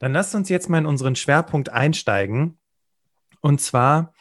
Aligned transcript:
Dann 0.00 0.12
lasst 0.12 0.34
uns 0.34 0.48
jetzt 0.48 0.68
mal 0.68 0.78
in 0.78 0.86
unseren 0.86 1.14
Schwerpunkt 1.14 1.68
einsteigen. 1.68 2.58
Und 3.40 3.60
zwar 3.60 4.12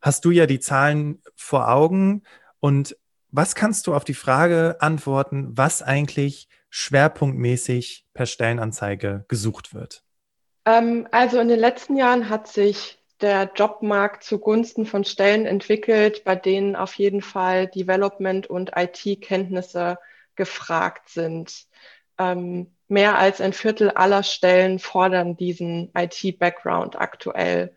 hast 0.00 0.24
du 0.24 0.30
ja 0.30 0.46
die 0.46 0.60
Zahlen 0.60 1.22
vor 1.34 1.68
Augen. 1.68 2.22
Und 2.60 2.96
was 3.30 3.54
kannst 3.54 3.86
du 3.86 3.94
auf 3.94 4.04
die 4.04 4.14
Frage 4.14 4.76
antworten, 4.78 5.48
was 5.56 5.82
eigentlich 5.82 6.48
schwerpunktmäßig 6.70 8.06
per 8.14 8.26
Stellenanzeige 8.26 9.24
gesucht 9.28 9.74
wird? 9.74 10.04
Ähm, 10.66 11.08
also 11.10 11.40
in 11.40 11.48
den 11.48 11.58
letzten 11.58 11.96
Jahren 11.96 12.28
hat 12.28 12.46
sich 12.46 12.98
der 13.20 13.50
Jobmarkt 13.54 14.24
zugunsten 14.24 14.84
von 14.84 15.04
Stellen 15.04 15.46
entwickelt, 15.46 16.24
bei 16.24 16.36
denen 16.36 16.76
auf 16.76 16.94
jeden 16.94 17.22
Fall 17.22 17.68
Development 17.68 18.46
und 18.46 18.72
IT-Kenntnisse 18.76 19.98
gefragt 20.36 21.08
sind. 21.08 21.64
Ähm, 22.18 22.74
mehr 22.88 23.18
als 23.18 23.40
ein 23.40 23.52
Viertel 23.52 23.90
aller 23.90 24.22
Stellen 24.22 24.78
fordern 24.78 25.36
diesen 25.36 25.90
IT-Background 25.94 26.96
aktuell. 26.96 27.74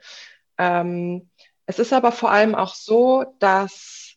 Ähm, 0.57 1.29
es 1.65 1.79
ist 1.79 1.93
aber 1.93 2.11
vor 2.11 2.31
allem 2.31 2.55
auch 2.55 2.75
so, 2.75 3.25
dass 3.39 4.15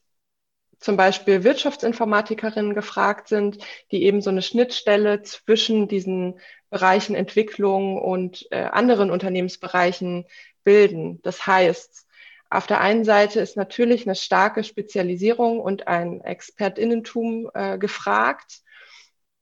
zum 0.78 0.96
Beispiel 0.96 1.44
Wirtschaftsinformatikerinnen 1.44 2.74
gefragt 2.74 3.28
sind, 3.28 3.58
die 3.90 4.02
eben 4.04 4.22
so 4.22 4.30
eine 4.30 4.42
Schnittstelle 4.42 5.22
zwischen 5.22 5.88
diesen 5.88 6.40
Bereichen 6.70 7.14
Entwicklung 7.14 8.00
und 8.00 8.46
äh, 8.50 8.62
anderen 8.62 9.10
Unternehmensbereichen 9.10 10.26
bilden. 10.64 11.20
Das 11.22 11.46
heißt, 11.46 12.06
auf 12.48 12.66
der 12.66 12.80
einen 12.80 13.04
Seite 13.04 13.40
ist 13.40 13.56
natürlich 13.56 14.06
eine 14.06 14.16
starke 14.16 14.64
Spezialisierung 14.64 15.60
und 15.60 15.86
ein 15.86 16.20
Expertinnentum 16.22 17.50
äh, 17.54 17.78
gefragt, 17.78 18.60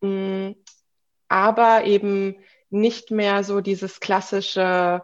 mm, 0.00 0.50
aber 1.28 1.84
eben 1.84 2.36
nicht 2.70 3.10
mehr 3.10 3.44
so 3.44 3.60
dieses 3.60 4.00
klassische, 4.00 5.02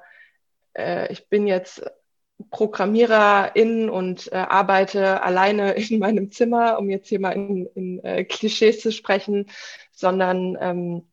äh, 0.76 1.12
ich 1.12 1.28
bin 1.28 1.46
jetzt 1.46 1.82
Programmiererin 2.50 3.88
und 3.88 4.32
äh, 4.32 4.36
arbeite 4.36 5.22
alleine 5.22 5.72
in 5.90 5.98
meinem 5.98 6.30
Zimmer, 6.30 6.78
um 6.78 6.90
jetzt 6.90 7.08
hier 7.08 7.20
mal 7.20 7.32
in, 7.32 7.66
in 7.74 8.04
äh, 8.04 8.24
Klischees 8.24 8.80
zu 8.80 8.92
sprechen, 8.92 9.50
sondern 9.92 10.56
ähm, 10.60 11.08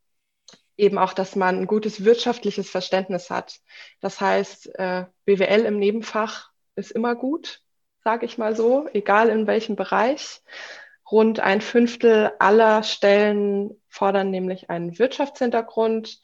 eben 0.77 0.97
auch, 0.97 1.13
dass 1.13 1.35
man 1.35 1.59
ein 1.59 1.67
gutes 1.67 2.03
wirtschaftliches 2.03 2.69
Verständnis 2.69 3.29
hat. 3.29 3.59
Das 3.99 4.19
heißt, 4.19 4.79
äh, 4.79 5.05
BWL 5.25 5.65
im 5.65 5.77
Nebenfach 5.77 6.49
ist 6.75 6.91
immer 6.91 7.15
gut, 7.15 7.61
sage 8.03 8.25
ich 8.25 8.37
mal 8.37 8.55
so, 8.55 8.87
egal 8.93 9.29
in 9.29 9.47
welchem 9.47 9.75
Bereich. 9.75 10.41
Rund 11.11 11.39
ein 11.39 11.61
Fünftel 11.61 12.31
aller 12.39 12.83
Stellen 12.83 13.80
fordern 13.91 14.31
nämlich 14.31 14.71
einen 14.71 14.97
Wirtschaftshintergrund. 14.97 16.19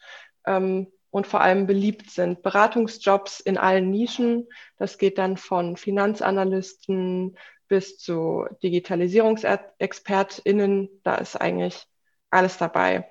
Ähm, 0.46 0.88
und 1.10 1.26
vor 1.26 1.40
allem 1.40 1.66
beliebt 1.66 2.10
sind. 2.10 2.42
Beratungsjobs 2.42 3.40
in 3.40 3.56
allen 3.56 3.90
Nischen. 3.90 4.46
Das 4.76 4.98
geht 4.98 5.16
dann 5.18 5.36
von 5.36 5.76
Finanzanalysten 5.76 7.36
bis 7.68 7.98
zu 7.98 8.46
Digitalisierungsexpertinnen. 8.62 10.88
Da 11.02 11.16
ist 11.16 11.36
eigentlich 11.36 11.86
alles 12.30 12.56
dabei. 12.58 13.10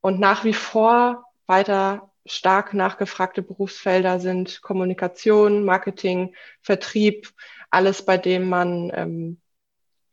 Und 0.00 0.20
nach 0.20 0.44
wie 0.44 0.54
vor 0.54 1.24
weiter 1.46 2.10
stark 2.26 2.74
nachgefragte 2.74 3.42
Berufsfelder 3.42 4.20
sind 4.20 4.60
Kommunikation, 4.62 5.64
Marketing, 5.64 6.34
Vertrieb, 6.60 7.30
alles, 7.70 8.04
bei 8.04 8.18
dem 8.18 8.48
man 8.48 8.92
ähm, 8.94 9.40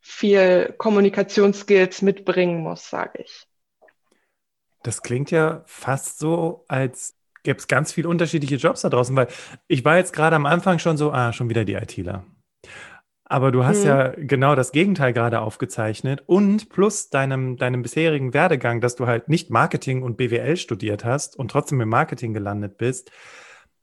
viel 0.00 0.74
Kommunikationsskills 0.78 2.02
mitbringen 2.02 2.62
muss, 2.62 2.88
sage 2.88 3.22
ich. 3.22 3.47
Das 4.82 5.02
klingt 5.02 5.30
ja 5.30 5.62
fast 5.66 6.18
so, 6.18 6.64
als 6.68 7.16
gäbe 7.42 7.58
es 7.58 7.68
ganz 7.68 7.92
viele 7.92 8.08
unterschiedliche 8.08 8.56
Jobs 8.56 8.82
da 8.82 8.88
draußen, 8.88 9.14
weil 9.16 9.28
ich 9.66 9.84
war 9.84 9.96
jetzt 9.96 10.12
gerade 10.12 10.36
am 10.36 10.46
Anfang 10.46 10.78
schon 10.78 10.96
so, 10.96 11.12
ah, 11.12 11.32
schon 11.32 11.48
wieder 11.48 11.64
die 11.64 11.74
ITler. 11.74 12.24
Aber 13.30 13.52
du 13.52 13.64
hast 13.64 13.82
hm. 13.82 13.86
ja 13.86 14.08
genau 14.16 14.54
das 14.54 14.72
Gegenteil 14.72 15.12
gerade 15.12 15.40
aufgezeichnet 15.40 16.22
und 16.26 16.70
plus 16.70 17.10
deinem, 17.10 17.58
deinem 17.58 17.82
bisherigen 17.82 18.32
Werdegang, 18.32 18.80
dass 18.80 18.96
du 18.96 19.06
halt 19.06 19.28
nicht 19.28 19.50
Marketing 19.50 20.02
und 20.02 20.16
BWL 20.16 20.56
studiert 20.56 21.04
hast 21.04 21.36
und 21.36 21.50
trotzdem 21.50 21.80
im 21.82 21.90
Marketing 21.90 22.32
gelandet 22.32 22.78
bist, 22.78 23.10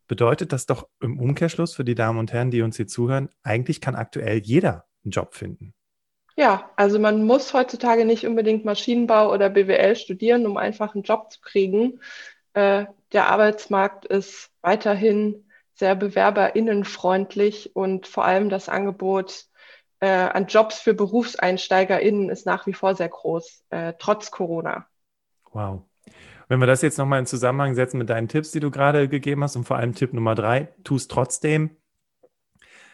bedeutet 0.08 0.52
das 0.52 0.66
doch 0.66 0.88
im 1.00 1.20
Umkehrschluss 1.20 1.76
für 1.76 1.86
die 1.86 1.96
Damen 1.96 2.18
und 2.18 2.34
Herren, 2.34 2.50
die 2.50 2.64
uns 2.64 2.78
hier 2.78 2.88
zuhören, 2.88 3.30
eigentlich 3.44 3.82
kann 3.82 3.96
aktuell 3.96 4.40
jeder 4.40 4.86
einen 5.04 5.12
Job 5.12 5.36
finden. 5.36 5.75
Ja, 6.38 6.70
also 6.76 7.00
man 7.00 7.24
muss 7.24 7.54
heutzutage 7.54 8.04
nicht 8.06 8.28
unbedingt 8.28 8.66
Maschinenbau 8.66 9.32
oder 9.32 9.50
BWL 9.50 9.96
studieren, 9.96 10.46
um 10.46 10.58
einfach 10.58 10.94
einen 10.94 11.04
Job 11.04 11.32
zu 11.32 11.40
kriegen. 11.40 12.02
Äh, 12.54 12.86
der 13.14 13.30
Arbeitsmarkt 13.30 14.06
ist 14.06 14.52
weiterhin 14.62 15.50
sehr 15.74 15.96
bewerberinnenfreundlich 15.96 17.76
und 17.76 18.08
vor 18.08 18.26
allem 18.26 18.50
das 18.50 18.68
Angebot 18.68 19.46
äh, 20.00 20.08
an 20.08 20.48
Jobs 20.48 20.80
für 20.80 20.94
BerufseinsteigerInnen 20.94 22.30
ist 22.30 22.46
nach 22.46 22.68
wie 22.68 22.74
vor 22.74 22.96
sehr 22.96 23.10
groß, 23.10 23.64
äh, 23.70 23.94
trotz 23.98 24.32
Corona. 24.32 24.88
Wow. 25.52 25.84
Wenn 26.48 26.60
wir 26.60 26.68
das 26.68 26.82
jetzt 26.82 26.98
nochmal 26.98 27.20
in 27.20 27.26
Zusammenhang 27.26 27.76
setzen 27.76 27.98
mit 27.98 28.10
deinen 28.10 28.28
Tipps, 28.28 28.52
die 28.52 28.60
du 28.60 28.72
gerade 28.72 29.10
gegeben 29.10 29.44
hast 29.44 29.56
und 29.56 29.64
vor 29.64 29.78
allem 29.78 29.96
Tipp 29.96 30.14
Nummer 30.14 30.36
drei, 30.36 30.74
tu 30.84 30.96
es 30.96 31.08
trotzdem, 31.08 31.78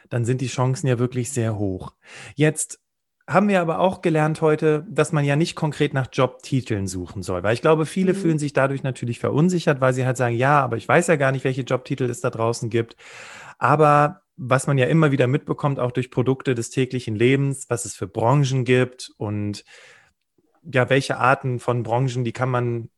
dann 0.10 0.26
sind 0.26 0.42
die 0.42 0.48
Chancen 0.48 0.88
ja 0.88 1.00
wirklich 1.00 1.32
sehr 1.32 1.58
hoch. 1.58 1.94
Jetzt 2.36 2.80
haben 3.28 3.48
wir 3.48 3.62
aber 3.62 3.80
auch 3.80 4.02
gelernt 4.02 4.42
heute, 4.42 4.86
dass 4.90 5.12
man 5.12 5.26
ja 5.26 5.36
nicht 5.36 5.56
konkret 5.56 5.94
nach 5.94 6.08
Jobtiteln 6.12 6.88
suchen 6.88 7.24
soll, 7.24 7.44
weil 7.44 7.54
ich 7.54 7.62
glaube, 7.62 7.86
viele 7.86 8.14
mhm. 8.14 8.18
fühlen 8.18 8.40
sich 8.40 8.54
dadurch 8.54 8.84
natürlich 8.84 9.20
verunsichert, 9.20 9.82
weil 9.82 9.94
sie 9.94 10.06
halt 10.06 10.18
sagen, 10.18 10.36
ja, 10.36 10.60
aber 10.60 10.78
ich 10.78 10.88
weiß 10.88 11.08
ja 11.08 11.16
gar 11.16 11.32
nicht, 11.32 11.44
welche 11.44 11.62
Jobtitel 11.62 12.10
es 12.10 12.22
da 12.22 12.30
draußen 12.30 12.70
gibt. 12.70 12.96
Aber 13.58 14.22
was 14.38 14.66
man 14.66 14.78
ja 14.78 14.88
immer 14.88 15.12
wieder 15.12 15.28
mitbekommt, 15.28 15.80
auch 15.80 15.92
durch 15.92 16.10
Produkte 16.10 16.56
des 16.56 16.72
täglichen 16.72 17.16
Lebens, 17.16 17.70
was 17.70 17.86
es 17.86 17.96
für 17.96 18.08
Branchen 18.08 18.66
gibt 18.66 19.12
und 19.18 19.64
ja, 20.64 20.90
welche 20.90 21.18
Arten 21.18 21.60
von 21.60 21.84
Branchen, 21.84 22.24
die 22.24 22.32
kann 22.32 22.50
man 22.50 22.90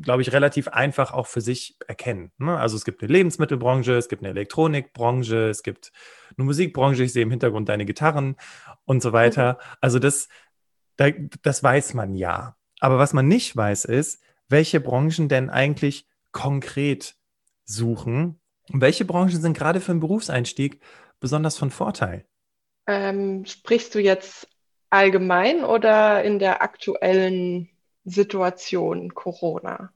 glaube 0.00 0.22
ich, 0.22 0.32
relativ 0.32 0.68
einfach 0.68 1.12
auch 1.12 1.26
für 1.26 1.40
sich 1.40 1.76
erkennen. 1.86 2.32
Ne? 2.38 2.56
Also 2.58 2.76
es 2.76 2.84
gibt 2.84 3.02
eine 3.02 3.12
Lebensmittelbranche, 3.12 3.94
es 3.94 4.08
gibt 4.08 4.22
eine 4.22 4.30
Elektronikbranche, 4.30 5.48
es 5.48 5.62
gibt 5.62 5.92
eine 6.36 6.44
Musikbranche, 6.44 7.04
ich 7.04 7.12
sehe 7.12 7.22
im 7.22 7.30
Hintergrund 7.30 7.68
deine 7.68 7.84
Gitarren 7.84 8.36
und 8.84 9.02
so 9.02 9.12
weiter. 9.12 9.54
Mhm. 9.54 9.76
Also 9.80 9.98
das, 9.98 10.28
das 10.96 11.62
weiß 11.62 11.94
man 11.94 12.14
ja. 12.14 12.56
Aber 12.80 12.98
was 12.98 13.12
man 13.12 13.28
nicht 13.28 13.56
weiß, 13.56 13.84
ist, 13.84 14.22
welche 14.48 14.80
Branchen 14.80 15.28
denn 15.28 15.50
eigentlich 15.50 16.06
konkret 16.32 17.14
suchen 17.64 18.40
und 18.70 18.80
welche 18.80 19.04
Branchen 19.04 19.40
sind 19.40 19.56
gerade 19.56 19.80
für 19.80 19.92
einen 19.92 20.00
Berufseinstieg 20.00 20.80
besonders 21.20 21.56
von 21.56 21.70
Vorteil? 21.70 22.26
Ähm, 22.86 23.44
sprichst 23.44 23.94
du 23.94 24.00
jetzt 24.00 24.48
allgemein 24.90 25.64
oder 25.64 26.22
in 26.22 26.38
der 26.38 26.62
aktuellen 26.62 27.71
Situation 28.04 29.14
Corona? 29.14 29.90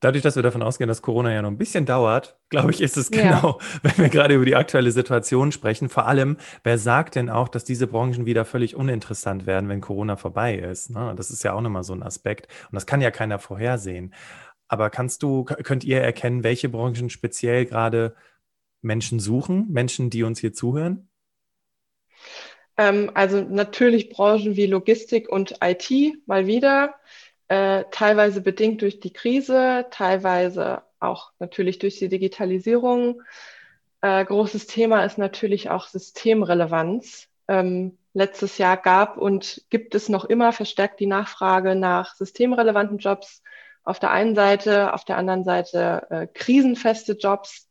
Dadurch, 0.00 0.22
dass 0.22 0.36
wir 0.36 0.42
davon 0.42 0.62
ausgehen, 0.62 0.88
dass 0.88 1.00
Corona 1.00 1.32
ja 1.32 1.40
noch 1.40 1.50
ein 1.50 1.56
bisschen 1.56 1.86
dauert, 1.86 2.38
glaube 2.50 2.72
ich, 2.72 2.82
ist 2.82 2.98
es 2.98 3.10
genau, 3.10 3.58
ja. 3.58 3.66
wenn 3.82 3.96
wir 3.96 4.08
gerade 4.10 4.34
über 4.34 4.44
die 4.44 4.56
aktuelle 4.56 4.90
Situation 4.90 5.50
sprechen. 5.50 5.88
Vor 5.88 6.06
allem, 6.06 6.36
wer 6.62 6.76
sagt 6.76 7.14
denn 7.14 7.30
auch, 7.30 7.48
dass 7.48 7.64
diese 7.64 7.86
Branchen 7.86 8.26
wieder 8.26 8.44
völlig 8.44 8.76
uninteressant 8.76 9.46
werden, 9.46 9.70
wenn 9.70 9.80
Corona 9.80 10.16
vorbei 10.16 10.56
ist? 10.56 10.90
Ne? 10.90 11.14
Das 11.16 11.30
ist 11.30 11.42
ja 11.42 11.54
auch 11.54 11.62
nochmal 11.62 11.84
so 11.84 11.94
ein 11.94 12.02
Aspekt. 12.02 12.48
Und 12.70 12.74
das 12.74 12.84
kann 12.84 13.00
ja 13.00 13.10
keiner 13.10 13.38
vorhersehen. 13.38 14.12
Aber 14.68 14.90
kannst 14.90 15.22
du, 15.22 15.44
könnt 15.44 15.84
ihr 15.84 16.02
erkennen, 16.02 16.44
welche 16.44 16.68
Branchen 16.68 17.08
speziell 17.08 17.64
gerade 17.64 18.14
Menschen 18.82 19.20
suchen, 19.20 19.68
Menschen, 19.70 20.10
die 20.10 20.22
uns 20.22 20.38
hier 20.38 20.52
zuhören? 20.52 21.08
Ähm, 22.76 23.10
also 23.14 23.40
natürlich 23.40 24.10
Branchen 24.10 24.56
wie 24.56 24.66
Logistik 24.66 25.28
und 25.28 25.56
IT 25.62 25.90
mal 26.26 26.46
wieder, 26.46 26.94
äh, 27.48 27.84
teilweise 27.90 28.40
bedingt 28.40 28.82
durch 28.82 29.00
die 29.00 29.12
Krise, 29.12 29.86
teilweise 29.90 30.82
auch 31.00 31.32
natürlich 31.38 31.78
durch 31.78 31.98
die 31.98 32.08
Digitalisierung. 32.08 33.22
Äh, 34.00 34.24
großes 34.24 34.66
Thema 34.66 35.04
ist 35.04 35.18
natürlich 35.18 35.70
auch 35.70 35.86
Systemrelevanz. 35.86 37.28
Ähm, 37.48 37.98
letztes 38.14 38.58
Jahr 38.58 38.76
gab 38.76 39.18
und 39.18 39.64
gibt 39.70 39.94
es 39.94 40.08
noch 40.08 40.24
immer 40.24 40.52
verstärkt 40.52 41.00
die 41.00 41.06
Nachfrage 41.06 41.74
nach 41.74 42.14
systemrelevanten 42.14 42.98
Jobs 42.98 43.42
auf 43.82 43.98
der 43.98 44.10
einen 44.12 44.34
Seite, 44.34 44.94
auf 44.94 45.04
der 45.04 45.18
anderen 45.18 45.44
Seite 45.44 46.06
äh, 46.10 46.26
krisenfeste 46.26 47.14
Jobs. 47.14 47.68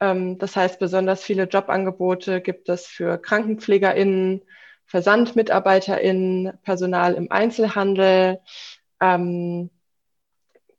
Ähm, 0.00 0.38
das 0.38 0.56
heißt, 0.56 0.78
besonders 0.78 1.22
viele 1.22 1.44
Jobangebote 1.44 2.40
gibt 2.40 2.68
es 2.68 2.86
für 2.86 3.18
KrankenpflegerInnen, 3.18 4.42
VersandmitarbeiterInnen, 4.86 6.58
Personal 6.62 7.14
im 7.14 7.30
Einzelhandel. 7.30 8.40
Ähm, 9.00 9.70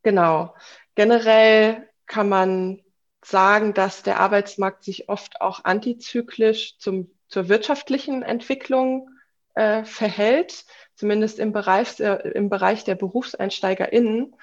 genau. 0.03 0.55
Generell 0.95 1.89
kann 2.05 2.29
man 2.29 2.81
sagen, 3.23 3.73
dass 3.73 4.03
der 4.03 4.19
Arbeitsmarkt 4.19 4.83
sich 4.83 5.09
oft 5.09 5.41
auch 5.41 5.65
antizyklisch 5.65 6.77
zum, 6.77 7.09
zur 7.27 7.49
wirtschaftlichen 7.49 8.21
Entwicklung 8.21 9.09
äh, 9.55 9.83
verhält, 9.83 10.65
zumindest 10.95 11.39
im 11.39 11.51
Bereich, 11.51 11.99
äh, 11.99 12.29
im 12.33 12.49
Bereich 12.49 12.83
der 12.83 12.95
BerufseinsteigerInnen. 12.95 14.35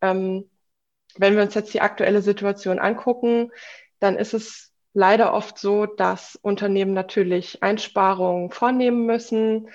Ähm, 0.00 0.48
wenn 1.16 1.34
wir 1.34 1.42
uns 1.42 1.54
jetzt 1.54 1.74
die 1.74 1.80
aktuelle 1.80 2.22
Situation 2.22 2.78
angucken, 2.78 3.50
dann 4.00 4.16
ist 4.16 4.34
es 4.34 4.72
leider 4.92 5.32
oft 5.32 5.58
so, 5.58 5.86
dass 5.86 6.36
Unternehmen 6.42 6.94
natürlich 6.94 7.62
Einsparungen 7.62 8.50
vornehmen 8.50 9.06
müssen. 9.06 9.68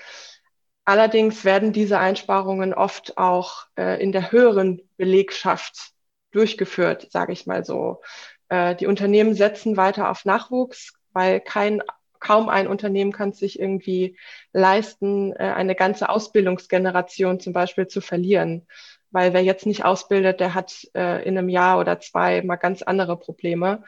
Allerdings 0.84 1.44
werden 1.44 1.72
diese 1.72 1.98
Einsparungen 1.98 2.74
oft 2.74 3.16
auch 3.18 3.66
äh, 3.76 4.00
in 4.02 4.12
der 4.12 4.30
höheren 4.30 4.82
Belegschaft 4.96 5.92
durchgeführt, 6.32 7.10
sage 7.10 7.32
ich 7.32 7.46
mal 7.46 7.64
so. 7.64 8.02
Äh, 8.48 8.76
die 8.76 8.86
Unternehmen 8.86 9.34
setzen 9.34 9.76
weiter 9.76 10.10
auf 10.10 10.24
Nachwuchs, 10.24 10.92
weil 11.12 11.40
kein 11.40 11.82
kaum 12.20 12.48
ein 12.48 12.66
Unternehmen 12.66 13.12
kann 13.12 13.30
es 13.30 13.38
sich 13.38 13.58
irgendwie 13.58 14.18
leisten, 14.52 15.32
äh, 15.32 15.52
eine 15.54 15.74
ganze 15.74 16.08
Ausbildungsgeneration 16.08 17.40
zum 17.40 17.52
Beispiel 17.52 17.86
zu 17.86 18.00
verlieren. 18.00 18.66
Weil 19.10 19.32
wer 19.32 19.42
jetzt 19.42 19.66
nicht 19.66 19.84
ausbildet, 19.84 20.40
der 20.40 20.54
hat 20.54 20.86
äh, 20.94 21.26
in 21.26 21.38
einem 21.38 21.48
Jahr 21.48 21.78
oder 21.78 22.00
zwei 22.00 22.42
mal 22.42 22.56
ganz 22.56 22.82
andere 22.82 23.16
Probleme. 23.16 23.84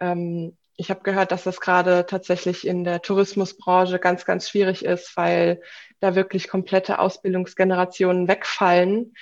Ähm, 0.00 0.56
ich 0.76 0.90
habe 0.90 1.00
gehört, 1.02 1.32
dass 1.32 1.42
das 1.42 1.60
gerade 1.60 2.06
tatsächlich 2.06 2.66
in 2.66 2.84
der 2.84 3.02
Tourismusbranche 3.02 3.98
ganz, 3.98 4.24
ganz 4.24 4.48
schwierig 4.48 4.84
ist, 4.84 5.16
weil 5.16 5.60
da 5.98 6.14
wirklich 6.14 6.48
komplette 6.48 7.00
Ausbildungsgenerationen 7.00 8.28
wegfallen, 8.28 9.14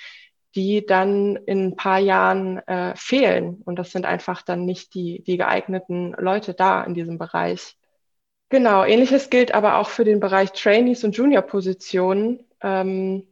die 0.55 0.85
dann 0.85 1.37
in 1.37 1.69
ein 1.69 1.77
paar 1.77 1.99
Jahren 1.99 2.59
äh, 2.67 2.95
fehlen. 2.97 3.63
Und 3.65 3.79
das 3.79 3.91
sind 3.91 4.05
einfach 4.05 4.43
dann 4.43 4.67
nicht 4.67 4.95
die, 4.95 5.23
die 5.23 5.39
geeigneten 5.39 6.15
Leute 6.19 6.53
da 6.53 6.85
in 6.85 6.95
diesem 6.95 7.17
Bereich. 7.17 7.77
Genau, 8.49 8.85
ähnliches 8.85 9.31
gilt 9.31 9.53
aber 9.53 9.79
auch 9.79 9.89
für 9.89 10.05
den 10.05 10.21
Bereich 10.21 10.53
Trainees 10.53 11.05
und 11.05 11.17
Junior-Positionen. 11.17 12.41
Ähm, 12.63 13.27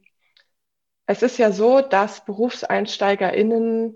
es 1.07 1.21
ist 1.21 1.37
ja 1.37 1.51
so, 1.51 1.81
dass 1.81 2.25
BerufseinsteigerInnen, 2.25 3.95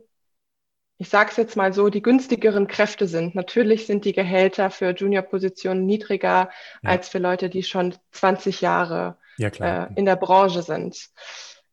ich 0.97 1.09
sage 1.09 1.31
es 1.31 1.37
jetzt 1.37 1.55
mal 1.55 1.73
so, 1.73 1.89
die 1.89 2.01
günstigeren 2.01 2.67
Kräfte 2.67 3.07
sind. 3.07 3.35
Natürlich 3.35 3.87
sind 3.87 4.05
die 4.05 4.13
Gehälter 4.13 4.69
für 4.69 4.91
Junior-Positionen 4.91 5.85
niedriger 5.85 6.49
ja. 6.83 6.89
als 6.89 7.09
für 7.09 7.19
Leute, 7.19 7.49
die 7.49 7.63
schon 7.63 7.95
20 8.11 8.61
Jahre 8.61 9.17
ja, 9.37 9.47
äh, 9.47 9.87
in 9.95 10.05
der 10.05 10.17
Branche 10.17 10.61
sind. 10.61 11.09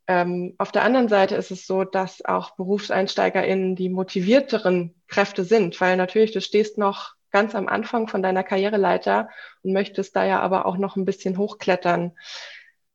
Ähm, 0.09 0.55
auf 0.59 0.71
der 0.71 0.85
anderen 0.85 1.09
Seite 1.09 1.35
ist 1.35 1.51
es 1.51 1.67
so, 1.67 1.83
dass 1.83 2.25
auch 2.25 2.55
BerufseinsteigerInnen 2.57 3.75
die 3.75 3.89
motivierteren 3.89 4.95
Kräfte 5.09 5.45
sind, 5.45 5.81
weil 5.81 5.97
natürlich 5.97 6.33
du 6.33 6.41
stehst 6.41 6.79
noch 6.79 7.17
ganz 7.33 7.55
am 7.55 7.69
Anfang 7.69 8.07
von 8.07 8.23
deiner 8.23 8.45
Karriereleiter 8.45 9.29
und 9.63 9.73
möchtest 9.73 10.15
da 10.15 10.25
ja 10.25 10.41
aber 10.41 10.65
auch 10.65 10.77
noch 10.77 10.97
ein 10.97 11.05
bisschen 11.05 11.37
hochklettern. 11.37 12.13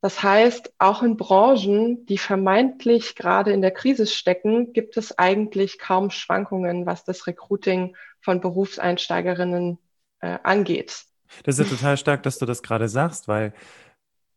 Das 0.02 0.24
heißt, 0.24 0.74
auch 0.80 1.04
in 1.04 1.16
Branchen, 1.16 2.08
die 2.08 2.18
vermeintlich 2.18 3.16
gerade 3.16 3.52
in 3.52 3.62
der 3.62 3.70
Krise 3.70 4.08
stecken, 4.08 4.74
gibt 4.74 4.98
es 4.98 5.18
eigentlich 5.18 5.78
kaum 5.78 6.10
Schwankungen, 6.10 6.88
was 6.88 7.06
das 7.06 7.28
Recruiting 7.28 7.96
von 8.20 8.42
Berufseinsteigerinnen 8.42 9.78
äh, 10.22 10.40
angeht. 10.44 11.06
Das 11.44 11.60
ist 11.60 11.70
ja 11.70 11.78
total 11.78 11.98
stark, 11.98 12.24
dass 12.24 12.40
du 12.40 12.46
das 12.48 12.64
gerade 12.64 12.90
sagst, 12.90 13.28
weil 13.28 13.54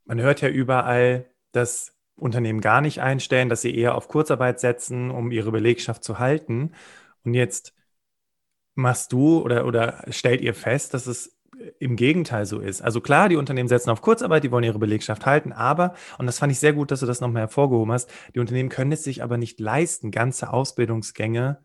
man 0.04 0.20
hört 0.20 0.42
ja 0.42 0.48
überall, 0.48 1.30
dass 1.52 1.96
Unternehmen 2.16 2.60
gar 2.60 2.82
nicht 2.82 3.00
einstellen, 3.00 3.48
dass 3.48 3.62
sie 3.62 3.74
eher 3.74 3.94
auf 3.94 4.08
Kurzarbeit 4.08 4.60
setzen, 4.60 5.10
um 5.10 5.30
ihre 5.30 5.50
Belegschaft 5.50 6.04
zu 6.04 6.18
halten. 6.18 6.72
Und 7.24 7.34
jetzt 7.34 7.74
machst 8.74 9.12
du 9.12 9.40
oder, 9.40 9.66
oder 9.66 10.04
stellt 10.10 10.40
ihr 10.40 10.54
fest, 10.54 10.94
dass 10.94 11.06
es 11.06 11.33
im 11.78 11.96
Gegenteil 11.96 12.46
so 12.46 12.60
ist. 12.60 12.82
Also 12.82 13.00
klar, 13.00 13.28
die 13.28 13.36
Unternehmen 13.36 13.68
setzen 13.68 13.90
auf 13.90 14.02
Kurzarbeit, 14.02 14.44
die 14.44 14.50
wollen 14.50 14.64
ihre 14.64 14.78
Belegschaft 14.78 15.26
halten, 15.26 15.52
aber, 15.52 15.94
und 16.18 16.26
das 16.26 16.38
fand 16.38 16.52
ich 16.52 16.58
sehr 16.58 16.72
gut, 16.72 16.90
dass 16.90 17.00
du 17.00 17.06
das 17.06 17.20
nochmal 17.20 17.42
hervorgehoben 17.42 17.92
hast, 17.92 18.10
die 18.34 18.40
Unternehmen 18.40 18.68
können 18.68 18.92
es 18.92 19.04
sich 19.04 19.22
aber 19.22 19.36
nicht 19.36 19.60
leisten, 19.60 20.10
ganze 20.10 20.52
Ausbildungsgänge 20.52 21.58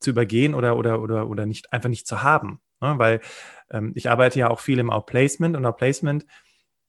zu 0.00 0.10
übergehen 0.10 0.54
oder, 0.54 0.76
oder, 0.76 1.00
oder, 1.00 1.28
oder 1.28 1.46
nicht, 1.46 1.72
einfach 1.72 1.88
nicht 1.88 2.06
zu 2.06 2.22
haben. 2.22 2.60
Ne? 2.80 2.94
Weil 2.98 3.20
ähm, 3.70 3.92
ich 3.94 4.10
arbeite 4.10 4.38
ja 4.38 4.50
auch 4.50 4.60
viel 4.60 4.78
im 4.78 4.90
Outplacement 4.90 5.56
und 5.56 5.64
Outplacement 5.66 6.26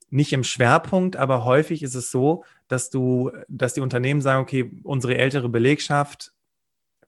nicht 0.10 0.34
im 0.34 0.44
Schwerpunkt, 0.44 1.16
aber 1.16 1.46
häufig 1.46 1.81
ist 1.81 1.96
es 1.96 2.12
so, 2.12 2.44
dass 2.68 2.90
du, 2.90 3.31
dass 3.48 3.74
die 3.74 3.81
Unternehmen 3.81 4.22
sagen, 4.22 4.44
okay, 4.44 4.72
unsere 4.84 5.18
ältere 5.18 5.50
Belegschaft 5.50 6.34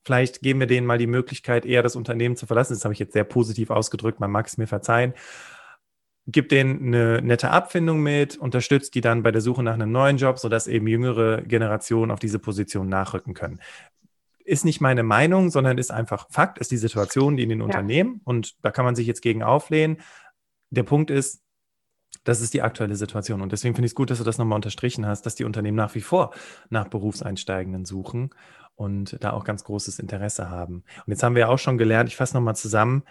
Vielleicht 0.08 0.40
geben 0.40 0.62
wir 0.62 0.68
denen 0.68 0.88
mal 0.88 0.98
die 0.98 1.06
Möglichkeit, 1.06 1.66
eher 1.66 1.84
das 1.84 1.98
Unternehmen 1.98 2.38
zu 2.38 2.46
verlassen. 2.46 2.74
Das 2.74 2.86
habe 2.86 2.94
ich 2.94 3.00
jetzt 3.00 3.12
sehr 3.12 3.26
positiv 3.26 3.72
ausgedrückt, 3.72 4.22
man 4.22 4.32
mag 4.32 4.48
es 4.48 4.58
mir 4.58 4.66
verzeihen. 4.66 5.14
Gibt 6.28 6.54
denen 6.54 6.96
eine 6.96 7.22
nette 7.22 7.50
Abfindung 7.52 8.00
mit, 8.00 8.38
unterstützt 8.38 8.96
die 8.96 9.02
dann 9.02 9.22
bei 9.22 9.32
der 9.34 9.42
Suche 9.42 9.64
nach 9.64 9.74
einem 9.74 9.92
neuen 9.92 10.16
Job, 10.16 10.40
sodass 10.40 10.68
eben 10.68 10.88
jüngere 10.88 11.42
Generationen 11.42 12.10
auf 12.10 12.20
diese 12.20 12.40
Position 12.40 12.88
nachrücken 12.88 13.34
können. 13.34 13.60
Ist 14.46 14.64
nicht 14.64 14.80
meine 14.80 15.04
Meinung, 15.04 15.50
sondern 15.50 15.78
ist 15.78 15.92
einfach 15.92 16.28
Fakt, 16.30 16.58
ist 16.58 16.72
die 16.72 16.78
Situation, 16.78 17.36
die 17.36 17.44
in 17.44 17.50
den 17.50 17.60
ja. 17.60 17.66
Unternehmen 17.66 18.22
und 18.24 18.56
da 18.64 18.72
kann 18.72 18.86
man 18.86 18.96
sich 18.96 19.08
jetzt 19.08 19.22
gegen 19.22 19.44
auflehnen. 19.44 19.98
Der 20.70 20.84
Punkt 20.84 21.12
ist, 21.12 21.44
das 22.28 22.42
ist 22.42 22.54
die 22.54 22.62
aktuelle 22.62 22.98
Situation. 22.98 23.42
Und 23.42 23.54
deswegen 23.54 23.74
finde 23.74 23.86
ich 23.86 23.92
es 23.92 23.96
gut, 23.96 24.10
dass 24.10 24.18
du 24.18 24.26
das 24.26 24.38
nochmal 24.38 24.58
unterstrichen 24.58 25.06
hast, 25.06 25.26
dass 25.26 25.36
die 25.36 25.46
Unternehmen 25.46 25.78
nach 25.78 25.96
wie 25.96 26.02
vor 26.02 26.34
nach 26.70 26.90
Berufseinsteigenden 26.90 27.86
suchen 27.86 28.32
und 28.76 29.24
da 29.24 29.32
auch 29.32 29.46
ganz 29.46 29.64
großes 29.64 29.98
Interesse 30.00 30.50
haben. 30.50 30.84
Und 31.06 31.12
jetzt 31.12 31.24
haben 31.24 31.36
wir 31.36 31.48
auch 31.50 31.58
schon 31.58 31.78
gelernt, 31.78 32.10
ich 32.10 32.18
fasse 32.18 32.36
nochmal 32.36 32.58
zusammen, 32.58 33.04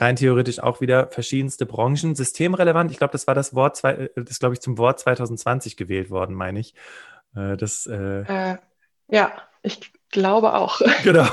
rein 0.00 0.16
theoretisch 0.16 0.58
auch 0.58 0.80
wieder 0.80 1.06
verschiedenste 1.12 1.64
Branchen, 1.64 2.16
systemrelevant. 2.16 2.90
Ich 2.90 2.98
glaube, 2.98 3.12
das 3.12 3.28
war 3.28 3.36
das 3.36 3.54
Wort, 3.54 3.84
äh, 3.84 4.08
das 4.16 4.40
glaube 4.40 4.54
ich 4.54 4.60
zum 4.60 4.78
Wort 4.78 4.98
2020 4.98 5.76
gewählt 5.76 6.10
worden, 6.10 6.34
meine 6.34 6.58
ich. 6.58 6.74
Äh, 7.36 7.56
das, 7.56 7.86
äh, 7.86 8.22
äh, 8.22 8.56
ja, 9.08 9.32
ich 9.62 9.92
glaube 10.10 10.54
auch. 10.54 10.80
Genau. 11.04 11.28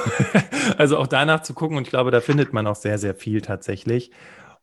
Also 0.77 0.97
auch 0.97 1.07
danach 1.07 1.41
zu 1.41 1.55
gucken 1.55 1.77
und 1.77 1.83
ich 1.83 1.89
glaube, 1.89 2.11
da 2.11 2.21
findet 2.21 2.53
man 2.53 2.67
auch 2.67 2.75
sehr, 2.75 2.99
sehr 2.99 3.15
viel 3.15 3.41
tatsächlich. 3.41 4.11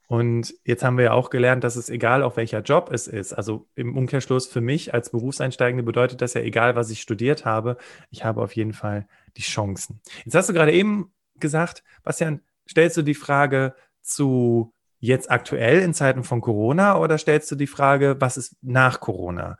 Und 0.08 0.54
jetzt 0.64 0.82
haben 0.82 0.96
wir 0.96 1.04
ja 1.04 1.12
auch 1.12 1.28
gelernt, 1.28 1.64
dass 1.64 1.76
es 1.76 1.90
egal, 1.90 2.22
auf 2.22 2.38
welcher 2.38 2.62
Job 2.62 2.90
es 2.90 3.06
ist. 3.06 3.34
Also 3.34 3.68
im 3.74 3.94
Umkehrschluss 3.94 4.46
für 4.46 4.62
mich 4.62 4.94
als 4.94 5.10
Berufseinsteigende 5.10 5.82
bedeutet 5.82 6.22
das 6.22 6.32
ja 6.32 6.40
egal, 6.40 6.76
was 6.76 6.88
ich 6.88 7.02
studiert 7.02 7.44
habe. 7.44 7.76
Ich 8.08 8.24
habe 8.24 8.40
auf 8.40 8.56
jeden 8.56 8.72
Fall 8.72 9.06
die 9.36 9.42
Chancen. 9.42 10.00
Jetzt 10.24 10.34
hast 10.34 10.48
du 10.48 10.54
gerade 10.54 10.72
eben 10.72 11.12
gesagt, 11.36 11.84
Bastian, 12.02 12.40
stellst 12.68 12.96
du 12.96 13.02
die 13.02 13.14
Frage 13.14 13.74
zu 14.00 14.72
jetzt 14.98 15.30
aktuell 15.30 15.80
in 15.80 15.92
Zeiten 15.92 16.24
von 16.24 16.40
Corona 16.40 16.98
oder 16.98 17.18
stellst 17.18 17.50
du 17.50 17.54
die 17.54 17.66
Frage, 17.66 18.16
was 18.18 18.38
ist 18.38 18.56
nach 18.62 19.00
Corona? 19.00 19.58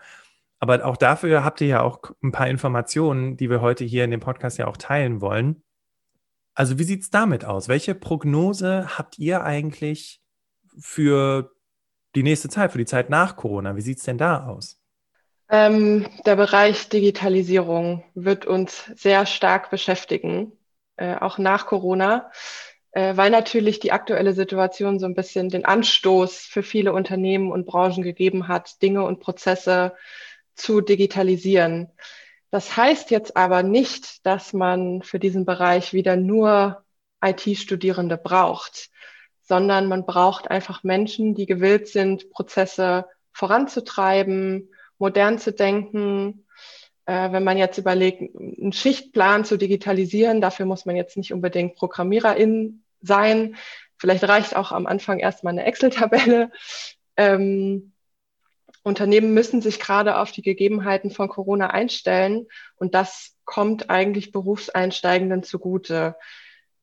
Aber 0.61 0.83
auch 0.87 0.97
dafür 0.97 1.45
habt 1.45 1.61
ihr 1.61 1.69
ja 1.69 1.83
auch 1.83 2.01
ein 2.23 2.33
paar 2.33 2.49
Informationen, 2.49 3.37
die 3.37 3.51
wir 3.51 3.61
heute 3.61 3.85
hier 3.85 4.05
in 4.05 4.11
dem 4.11 4.21
Podcast 4.21 4.57
ja 4.57 4.67
auch 4.67 4.79
teilen 4.79 5.21
wollen. 5.21 5.63
Also 6.55 6.79
wie 6.79 6.85
sieht 6.85 7.03
es 7.03 7.11
damit 7.11 7.45
aus? 7.45 7.69
Welche 7.69 7.95
Prognose 7.95 8.99
habt 8.99 9.19
ihr 9.19 9.45
eigentlich 9.45 10.23
für 10.81 11.53
die 12.15 12.23
nächste 12.23 12.49
Zeit, 12.49 12.73
für 12.73 12.79
die 12.79 12.87
Zeit 12.87 13.11
nach 13.11 13.37
Corona? 13.37 13.77
Wie 13.77 13.81
sieht 13.81 13.99
es 13.99 14.05
denn 14.05 14.19
da 14.19 14.47
aus? 14.47 14.81
Ähm, 15.51 16.07
der 16.27 16.37
Bereich 16.37 16.89
Digitalisierung 16.89 18.05
wird 18.15 18.45
uns 18.45 18.85
sehr 18.97 19.25
stark 19.25 19.71
beschäftigen, 19.71 20.53
äh, 20.97 21.17
auch 21.17 21.39
nach 21.39 21.67
Corona, 21.67 22.31
äh, 22.93 23.17
weil 23.17 23.31
natürlich 23.31 23.81
die 23.81 23.93
aktuelle 23.93 24.35
Situation 24.35 24.99
so 24.99 25.07
ein 25.07 25.15
bisschen 25.15 25.49
den 25.49 25.65
Anstoß 25.65 26.41
für 26.41 26.63
viele 26.63 26.93
Unternehmen 26.93 27.51
und 27.51 27.67
Branchen 27.67 28.03
gegeben 28.03 28.49
hat, 28.49 28.83
Dinge 28.83 29.05
und 29.05 29.21
Prozesse 29.21 29.95
zu 30.55 30.81
digitalisieren. 30.83 31.91
Das 32.51 32.77
heißt 32.77 33.11
jetzt 33.11 33.37
aber 33.37 33.63
nicht, 33.63 34.27
dass 34.27 34.53
man 34.53 35.03
für 35.03 35.19
diesen 35.19 35.45
Bereich 35.45 35.93
wieder 35.93 36.17
nur 36.17 36.85
IT-Studierende 37.23 38.19
braucht 38.19 38.91
sondern 39.49 39.87
man 39.87 40.05
braucht 40.05 40.51
einfach 40.51 40.85
Menschen, 40.85 41.35
die 41.35 41.47
gewillt 41.47 41.89
sind, 41.89 42.31
Prozesse 42.31 43.07
voranzutreiben, 43.33 44.71
modern 44.99 45.39
zu 45.39 45.53
denken. 45.53 46.47
Äh, 47.07 47.33
wenn 47.33 47.45
man 47.45 47.57
jetzt 47.57 47.79
überlegt, 47.79 48.21
einen 48.37 48.73
Schichtplan 48.73 49.47
zu 49.47 49.57
digitalisieren, 49.57 50.43
dafür 50.43 50.67
muss 50.67 50.85
man 50.85 50.97
jetzt 50.97 51.17
nicht 51.17 51.33
unbedingt 51.33 51.77
Programmiererin 51.77 52.85
sein. 53.01 53.57
Vielleicht 53.97 54.29
reicht 54.29 54.55
auch 54.55 54.71
am 54.71 54.87
Anfang 54.87 55.19
erstmal 55.19 55.55
eine 55.55 55.65
Excel-Tabelle. 55.65 56.51
Ähm, 57.17 57.93
Unternehmen 58.83 59.33
müssen 59.35 59.63
sich 59.63 59.81
gerade 59.81 60.19
auf 60.19 60.31
die 60.31 60.43
Gegebenheiten 60.43 61.11
von 61.11 61.29
Corona 61.29 61.71
einstellen 61.71 62.47
und 62.77 62.95
das 62.95 63.35
kommt 63.45 63.89
eigentlich 63.89 64.31
Berufseinsteigenden 64.31 65.43
zugute. 65.43 66.17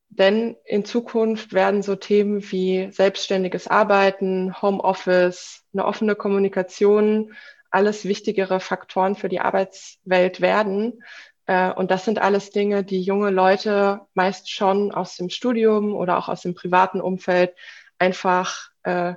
Denn 0.09 0.55
in 0.65 0.85
Zukunft 0.85 1.53
werden 1.53 1.81
so 1.81 1.95
Themen 1.95 2.41
wie 2.51 2.89
selbstständiges 2.91 3.67
Arbeiten, 3.67 4.61
Homeoffice, 4.61 5.63
eine 5.73 5.85
offene 5.85 6.15
Kommunikation 6.15 7.33
alles 7.75 8.05
wichtigere 8.05 8.61
Faktoren 8.61 9.15
für 9.15 9.27
die 9.27 9.41
Arbeitswelt 9.41 10.39
werden. 10.39 11.03
Äh, 11.45 11.73
und 11.73 11.91
das 11.91 12.05
sind 12.05 12.19
alles 12.19 12.51
Dinge, 12.51 12.85
die 12.85 13.01
junge 13.01 13.31
Leute 13.31 14.01
meist 14.13 14.49
schon 14.49 14.93
aus 14.93 15.17
dem 15.17 15.29
Studium 15.29 15.93
oder 15.93 16.17
auch 16.17 16.29
aus 16.29 16.41
dem 16.41 16.55
privaten 16.55 17.01
Umfeld 17.01 17.53
einfach 17.99 18.69
äh, 18.83 19.15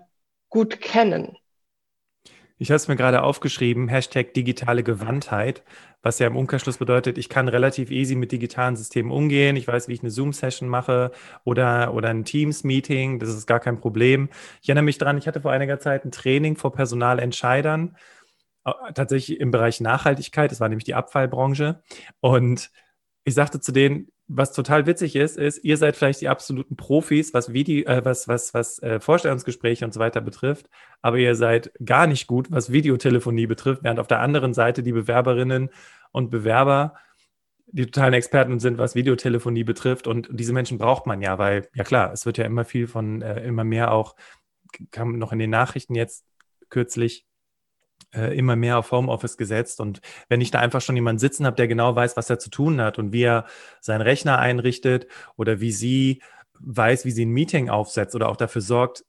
gut 0.49 0.81
kennen. 0.81 1.37
Ich 2.61 2.71
habe 2.71 2.77
es 2.77 2.89
mir 2.89 2.97
gerade 2.97 3.23
aufgeschrieben, 3.23 3.87
Hashtag 3.87 4.35
digitale 4.35 4.83
Gewandtheit, 4.83 5.63
was 6.03 6.19
ja 6.19 6.27
im 6.27 6.37
Umkehrschluss 6.37 6.79
bedeutet, 6.79 7.17
ich 7.17 7.29
kann 7.29 7.47
relativ 7.47 7.91
easy 7.93 8.17
mit 8.17 8.33
digitalen 8.33 8.75
Systemen 8.75 9.13
umgehen. 9.13 9.55
Ich 9.55 9.69
weiß, 9.69 9.87
wie 9.87 9.95
ich 9.95 10.01
eine 10.01 10.11
Zoom-Session 10.11 10.69
mache 10.69 11.13
oder, 11.45 11.95
oder 11.95 12.09
ein 12.09 12.25
Teams-Meeting. 12.25 13.21
Das 13.21 13.29
ist 13.29 13.47
gar 13.47 13.61
kein 13.61 13.81
Problem. 13.81 14.29
Ich 14.61 14.69
erinnere 14.69 14.85
mich 14.85 14.99
daran, 14.99 15.19
ich 15.19 15.29
hatte 15.29 15.41
vor 15.41 15.53
einiger 15.53 15.79
Zeit 15.79 16.05
ein 16.05 16.11
Training 16.11 16.57
vor 16.57 16.73
Personalentscheidern, 16.73 17.97
äh, 18.65 18.73
tatsächlich 18.93 19.41
im 19.41 19.51
Bereich 19.53 19.81
Nachhaltigkeit. 19.81 20.51
Das 20.51 20.61
war 20.61 20.69
nämlich 20.69 20.85
die 20.85 20.95
Abfallbranche. 20.95 21.83
Und 22.21 22.71
ich 23.25 23.35
sagte 23.35 23.61
zu 23.61 23.73
denen, 23.73 24.09
was 24.29 24.53
total 24.53 24.87
witzig 24.87 25.17
ist, 25.17 25.39
ist, 25.39 25.65
ihr 25.65 25.79
seid 25.79 25.97
vielleicht 25.97 26.21
die 26.21 26.29
absoluten 26.29 26.77
Profis, 26.77 27.33
was 27.33 27.53
Video, 27.53 27.87
äh, 27.87 28.05
was, 28.05 28.29
was, 28.29 28.53
was 28.53 28.79
äh, 28.83 29.01
Vorstellungsgespräche 29.01 29.85
und 29.85 29.95
so 29.95 30.01
weiter 30.01 30.21
betrifft, 30.21 30.69
aber 31.01 31.17
ihr 31.17 31.35
seid 31.35 31.73
gar 31.85 32.07
nicht 32.07 32.27
gut, 32.27 32.51
was 32.51 32.71
Videotelefonie 32.71 33.47
betrifft, 33.47 33.83
während 33.83 33.99
auf 33.99 34.07
der 34.07 34.21
anderen 34.21 34.53
Seite 34.53 34.83
die 34.83 34.93
Bewerberinnen 34.93 35.71
und 36.13 36.31
Bewerber 36.31 36.95
die 37.71 37.87
totalen 37.87 38.15
Experten 38.15 38.61
sind, 38.61 38.79
was 38.79 38.95
Videotelefonie 38.95 39.65
betrifft. 39.65 40.07
Und 40.07 40.29
diese 40.31 40.53
Menschen 40.53 40.79
braucht 40.79 41.07
man 41.07 41.21
ja, 41.21 41.39
weil, 41.39 41.69
ja 41.75 41.85
klar, 41.85 42.13
es 42.13 42.25
wird 42.25 42.39
ja 42.39 42.45
immer 42.45 42.65
viel 42.65 42.87
von, 42.87 43.23
äh, 43.23 43.45
immer 43.45 43.65
mehr 43.65 43.93
auch, 43.93 44.15
kam 44.91 45.19
noch 45.19 45.33
in 45.33 45.39
den 45.39 45.51
Nachrichten 45.51 45.95
jetzt 45.95 46.25
kürzlich, 46.71 47.27
äh, 48.15 48.37
immer 48.37 48.57
mehr 48.57 48.79
auf 48.79 48.91
Homeoffice 48.91 49.37
gesetzt. 49.37 49.81
Und 49.81 50.01
wenn 50.29 50.41
ich 50.41 50.51
da 50.51 50.61
einfach 50.61 50.81
schon 50.81 50.97
jemanden 50.97 51.19
sitzen 51.19 51.47
habe, 51.47 51.57
der 51.57 51.69
genau 51.69 51.95
weiß, 51.95 52.17
was 52.17 52.31
er 52.31 52.39
zu 52.39 52.51
tun 52.51 52.81
hat 52.81 52.99
und 52.99 53.13
wie 53.13 53.23
er 53.23 53.47
seinen 53.81 54.03
Rechner 54.03 54.39
einrichtet 54.39 55.07
oder 55.37 55.61
wie 55.61 55.73
sie 55.73 56.23
weiß, 56.61 57.05
wie 57.05 57.11
sie 57.11 57.25
ein 57.25 57.31
Meeting 57.31 57.69
aufsetzt 57.69 58.15
oder 58.15 58.29
auch 58.29 58.37
dafür 58.37 58.63
sorgt, 58.63 59.05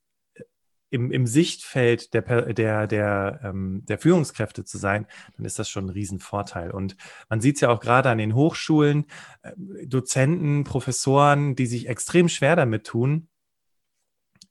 im, 0.92 1.12
im 1.12 1.28
Sichtfeld 1.28 2.14
der, 2.14 2.54
der, 2.54 2.88
der, 2.88 3.40
ähm, 3.44 3.84
der 3.88 4.00
Führungskräfte 4.00 4.66
zu 4.66 4.78
sein, 4.78 5.06
dann 5.38 5.46
ist 5.46 5.60
das 5.60 5.70
schon 5.70 5.86
ein 5.86 5.90
Riesenvorteil. 5.90 6.72
Und 6.72 6.98
man 7.30 7.42
sieht 7.42 7.56
es 7.56 7.62
ja 7.62 7.70
auch 7.70 7.80
gerade 7.80 8.10
an 8.10 8.18
den 8.18 8.34
Hochschulen, 8.34 9.06
äh, 9.44 9.52
Dozenten, 9.86 10.64
Professoren, 10.64 11.56
die 11.56 11.68
sich 11.68 11.88
extrem 11.88 12.28
schwer 12.28 12.56
damit 12.56 12.88
tun, 12.88 13.28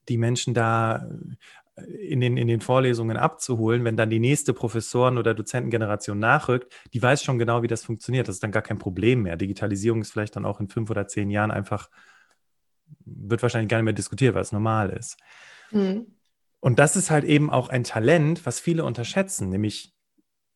die 0.09 0.17
Menschen 0.17 0.55
da 0.55 1.09
in 1.87 2.21
den, 2.21 2.37
in 2.37 2.49
den 2.49 2.61
Vorlesungen 2.61 3.17
abzuholen, 3.17 3.85
wenn 3.85 3.97
dann 3.97 4.11
die 4.11 4.21
nächste 4.21 4.53
Professoren- 4.53 5.19
oder 5.19 5.35
Dozentengeneration 5.35 6.19
nachrückt, 6.19 6.73
die 6.93 7.03
weiß 7.03 7.23
schon 7.23 7.39
genau, 7.39 7.63
wie 7.63 7.69
das 7.69 7.85
funktioniert. 7.85 8.29
Das 8.29 8.37
ist 8.37 8.43
dann 8.43 8.53
gar 8.53 8.63
kein 8.63 8.79
Problem 8.79 9.23
mehr. 9.23 9.37
Digitalisierung 9.37 10.01
ist 10.01 10.13
vielleicht 10.13 10.37
dann 10.37 10.45
auch 10.45 10.61
in 10.61 10.69
fünf 10.69 10.91
oder 10.91 11.07
zehn 11.07 11.31
Jahren 11.31 11.51
einfach, 11.51 11.91
wird 13.05 13.43
wahrscheinlich 13.43 13.69
gar 13.69 13.79
nicht 13.79 13.85
mehr 13.85 13.93
diskutiert, 13.93 14.35
weil 14.35 14.43
es 14.43 14.53
normal 14.53 14.91
ist. 14.91 15.17
Mhm. 15.71 16.07
Und 16.61 16.79
das 16.79 16.97
ist 16.97 17.11
halt 17.11 17.25
eben 17.25 17.51
auch 17.51 17.69
ein 17.69 17.85
Talent, 17.85 18.45
was 18.45 18.59
viele 18.59 18.85
unterschätzen, 18.85 19.51
nämlich, 19.51 19.95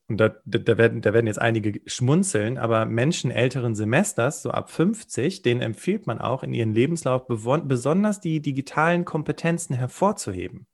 und 0.08 0.16
da, 0.18 0.34
da, 0.44 0.76
werden, 0.76 1.00
da 1.00 1.14
werden 1.14 1.28
jetzt 1.28 1.40
einige 1.40 1.80
schmunzeln, 1.86 2.58
aber 2.58 2.86
Menschen 2.86 3.30
älteren 3.30 3.76
Semesters, 3.76 4.42
so 4.42 4.50
ab 4.50 4.70
50, 4.70 5.42
denen 5.42 5.60
empfiehlt 5.60 6.06
man 6.06 6.18
auch 6.18 6.42
in 6.42 6.54
ihren 6.54 6.74
Lebenslauf 6.74 7.26
besonders 7.28 8.20
die 8.20 8.42
digitalen 8.42 9.04
Kompetenzen 9.04 9.74
hervorzuheben. 9.74 10.66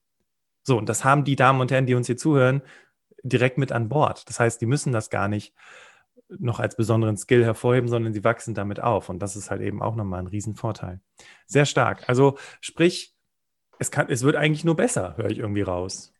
So, 0.69 0.77
und 0.77 0.89
das 0.89 1.03
haben 1.03 1.25
die 1.25 1.35
Damen 1.35 1.61
und 1.63 1.71
Herren, 1.71 1.87
die 1.87 1.95
uns 1.95 2.07
hier 2.07 2.19
zuhören, 2.19 2.63
direkt 3.23 3.57
mit 3.57 3.73
an 3.73 3.89
Bord. 3.89 4.29
Das 4.29 4.39
heißt, 4.39 4.61
die 4.61 4.67
müssen 4.67 4.93
das 4.93 5.09
gar 5.09 5.27
nicht 5.27 5.55
noch 6.29 6.61
als 6.61 6.77
besonderen 6.77 7.17
Skill 7.17 7.43
hervorheben, 7.43 7.89
sondern 7.89 8.13
sie 8.13 8.23
wachsen 8.23 8.55
damit 8.55 8.79
auf. 8.79 9.09
Und 9.09 9.21
das 9.21 9.35
ist 9.35 9.51
halt 9.51 9.63
eben 9.63 9.81
auch 9.81 9.97
nochmal 9.97 10.21
ein 10.21 10.27
Riesenvorteil. 10.27 11.01
Sehr 11.47 11.65
stark. 11.65 12.07
Also 12.07 12.37
sprich, 12.61 13.15
es, 13.79 13.91
kann, 13.91 14.11
es 14.11 14.23
wird 14.23 14.37
eigentlich 14.37 14.63
nur 14.63 14.77
besser, 14.77 15.17
höre 15.17 15.31
ich 15.31 15.39
irgendwie 15.39 15.63
raus. 15.63 16.13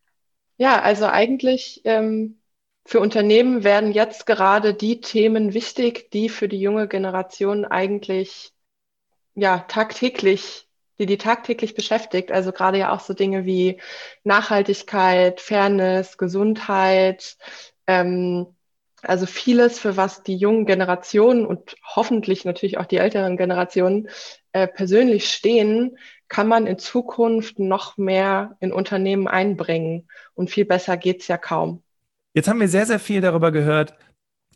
Ja, 0.57 0.81
also 0.81 1.05
eigentlich 1.05 1.83
ähm, 1.85 2.41
für 2.87 3.01
Unternehmen 3.01 3.65
werden 3.65 3.93
jetzt 3.93 4.25
gerade 4.25 4.73
die 4.73 5.03
Themen 5.03 5.53
wichtig, 5.53 6.11
die 6.11 6.31
für 6.31 6.49
die 6.49 6.61
junge 6.61 6.89
Generation 6.89 7.67
eigentlich 7.67 8.55
ja 9.35 9.59
tagtäglich 9.59 10.68
die 10.99 11.07
die 11.07 11.19
tagtäglich 11.19 11.75
beschäftigt. 11.75 12.33
Also 12.33 12.53
gerade 12.53 12.79
ja 12.79 12.93
auch 12.93 13.01
so 13.01 13.15
Dinge 13.15 13.45
wie 13.45 13.81
Nachhaltigkeit, 14.25 15.41
Fairness, 15.41 16.19
Gesundheit, 16.19 17.37
ähm, 17.87 18.47
also 19.03 19.27
vieles, 19.27 19.79
für 19.79 19.97
was 19.97 20.23
die 20.25 20.37
jungen 20.37 20.67
Generationen 20.67 21.47
und 21.47 21.77
hoffentlich 21.85 22.45
natürlich 22.45 22.79
auch 22.79 22.87
die 22.87 22.97
älteren 22.97 23.37
Generationen 23.37 24.09
äh, 24.53 24.67
persönlich 24.67 25.31
stehen, 25.31 25.97
kann 26.27 26.49
man 26.49 26.67
in 26.67 26.79
Zukunft 26.79 27.59
noch 27.59 27.97
mehr 27.97 28.57
in 28.61 28.73
Unternehmen 28.73 29.29
einbringen. 29.29 30.09
Und 30.35 30.51
viel 30.51 30.65
besser 30.65 30.97
geht's 30.97 31.29
ja 31.29 31.39
kaum. 31.39 31.83
Jetzt 32.35 32.49
haben 32.49 32.61
wir 32.61 32.69
sehr, 32.69 32.87
sehr 32.87 32.99
viel 32.99 33.21
darüber 33.21 33.53
gehört, 33.53 33.95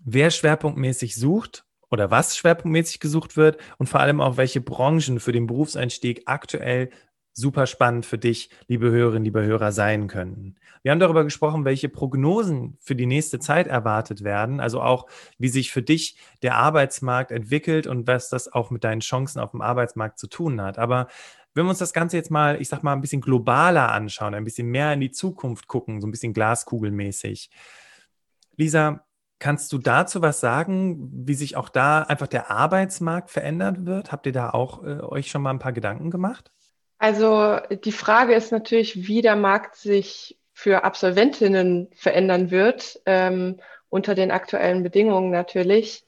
wer 0.05 0.31
schwerpunktmäßig 0.31 1.15
sucht 1.15 1.65
oder 1.93 2.11
was 2.11 2.37
schwerpunktmäßig 2.37 2.99
gesucht 2.99 3.37
wird 3.37 3.59
und 3.79 3.89
vor 3.89 4.01
allem 4.01 4.21
auch, 4.21 4.39
welche 4.39 4.63
Branchen 4.63 5.21
für 5.21 5.33
den 5.33 5.47
Berufseinstieg 5.47 6.23
aktuell 6.25 6.91
super 7.35 7.67
spannend 7.67 8.05
für 8.05 8.19
dich, 8.19 8.51
liebe 8.67 8.91
Hörerinnen, 8.91 9.25
liebe 9.25 9.43
Hörer, 9.43 9.73
sein 9.73 10.09
könnten. 10.09 10.57
Wir 10.83 10.91
haben 10.91 11.01
darüber 11.01 11.25
gesprochen, 11.25 11.65
welche 11.65 11.89
Prognosen 11.89 12.77
für 12.81 12.97
die 12.97 13.07
nächste 13.07 13.39
Zeit 13.39 13.67
erwartet 13.67 14.25
werden, 14.25 14.59
also 14.61 14.83
auch, 14.83 15.07
wie 15.39 15.49
sich 15.49 15.71
für 15.71 15.83
dich 15.83 16.17
der 16.43 16.57
Arbeitsmarkt 16.57 17.31
entwickelt 17.31 17.87
und 17.87 18.07
was 18.07 18.29
das 18.29 18.53
auch 18.53 18.71
mit 18.71 18.85
deinen 18.85 19.01
Chancen 19.01 19.39
auf 19.39 19.53
dem 19.53 19.61
Arbeitsmarkt 19.61 20.19
zu 20.19 20.27
tun 20.27 20.61
hat. 20.61 20.79
Aber 20.79 21.09
wenn 21.55 21.67
wir 21.67 21.71
uns 21.71 21.79
das 21.79 21.93
Ganze 21.93 22.17
jetzt 22.17 22.31
mal, 22.31 22.61
ich 22.61 22.69
sag 22.69 22.83
mal, 22.83 22.95
ein 22.95 23.01
bisschen 23.01 23.21
globaler 23.21 23.93
anschauen, 23.93 24.35
ein 24.35 24.45
bisschen 24.45 24.69
mehr 24.69 24.93
in 24.93 25.01
die 25.01 25.11
Zukunft 25.11 25.69
gucken, 25.69 26.01
so 26.01 26.07
ein 26.07 26.11
bisschen 26.11 26.33
glaskugelmäßig. 26.33 27.51
Lisa, 28.57 29.05
Kannst 29.43 29.73
du 29.73 29.79
dazu 29.79 30.23
was 30.23 30.39
sagen, 30.39 31.11
wie 31.27 31.35
sich 31.35 31.57
auch 31.57 31.69
da 31.69 32.03
einfach 32.03 32.29
der 32.29 32.53
Arbeitsmarkt 32.53 33.29
verändern 33.29 33.87
wird? 33.87 34.13
Habt 34.13 34.25
ihr 34.27 34.33
da 34.33 34.51
auch 34.51 34.85
äh, 34.85 35.01
euch 35.01 35.33
schon 35.33 35.43
mal 35.43 35.51
ein 35.51 35.59
paar 35.59 35.73
Gedanken 35.73 36.13
gemacht? 36.13 36.53
Also 36.99 37.59
die 37.85 37.91
Frage 37.91 38.35
ist 38.35 38.53
natürlich, 38.53 39.09
wie 39.09 39.21
der 39.21 39.35
Markt 39.35 39.75
sich 39.75 40.39
für 40.53 40.85
Absolventinnen 40.85 41.91
verändern 41.97 42.53
wird, 42.53 43.01
ähm, 43.05 43.57
unter 43.89 44.15
den 44.15 44.31
aktuellen 44.31 44.85
Bedingungen 44.85 45.33
natürlich. 45.33 46.05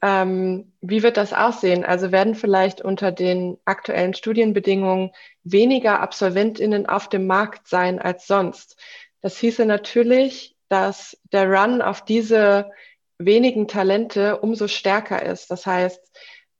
Ähm, 0.00 0.72
wie 0.80 1.02
wird 1.02 1.18
das 1.18 1.34
aussehen? 1.34 1.84
Also 1.84 2.10
werden 2.10 2.34
vielleicht 2.34 2.80
unter 2.80 3.12
den 3.12 3.58
aktuellen 3.66 4.14
Studienbedingungen 4.14 5.10
weniger 5.44 6.00
Absolventinnen 6.00 6.86
auf 6.86 7.10
dem 7.10 7.26
Markt 7.26 7.68
sein 7.68 7.98
als 7.98 8.26
sonst? 8.26 8.80
Das 9.20 9.36
hieße 9.36 9.66
natürlich, 9.66 10.51
dass 10.72 11.18
der 11.32 11.50
Run 11.50 11.82
auf 11.82 12.02
diese 12.02 12.70
wenigen 13.18 13.68
Talente 13.68 14.38
umso 14.38 14.68
stärker 14.68 15.22
ist. 15.22 15.50
Das 15.50 15.66
heißt, 15.66 16.00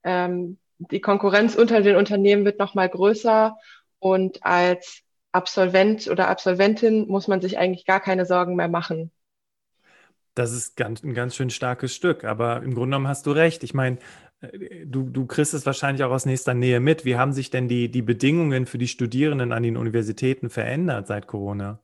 ähm, 0.04 0.58
die 0.76 1.00
Konkurrenz 1.00 1.54
unter 1.54 1.80
den 1.80 1.96
Unternehmen 1.96 2.44
wird 2.44 2.58
noch 2.58 2.74
mal 2.74 2.90
größer 2.90 3.56
und 4.00 4.44
als 4.44 5.00
Absolvent 5.32 6.08
oder 6.08 6.28
Absolventin 6.28 7.08
muss 7.08 7.26
man 7.26 7.40
sich 7.40 7.56
eigentlich 7.56 7.86
gar 7.86 8.00
keine 8.00 8.26
Sorgen 8.26 8.54
mehr 8.54 8.68
machen. 8.68 9.10
Das 10.34 10.52
ist 10.52 10.76
ganz, 10.76 11.02
ein 11.02 11.14
ganz 11.14 11.34
schön 11.34 11.48
starkes 11.48 11.94
Stück, 11.94 12.24
aber 12.24 12.58
im 12.58 12.74
Grunde 12.74 12.88
genommen 12.88 13.08
hast 13.08 13.24
du 13.24 13.30
recht. 13.30 13.64
Ich 13.64 13.72
meine, 13.72 13.96
äh, 14.42 14.84
du, 14.84 15.08
du 15.08 15.24
kriegst 15.24 15.54
es 15.54 15.64
wahrscheinlich 15.64 16.04
auch 16.04 16.10
aus 16.10 16.26
nächster 16.26 16.52
Nähe 16.52 16.80
mit. 16.80 17.06
Wie 17.06 17.16
haben 17.16 17.32
sich 17.32 17.48
denn 17.48 17.66
die, 17.66 17.90
die 17.90 18.02
Bedingungen 18.02 18.66
für 18.66 18.76
die 18.76 18.88
Studierenden 18.88 19.52
an 19.52 19.62
den 19.62 19.78
Universitäten 19.78 20.50
verändert 20.50 21.06
seit 21.06 21.26
Corona? 21.26 21.80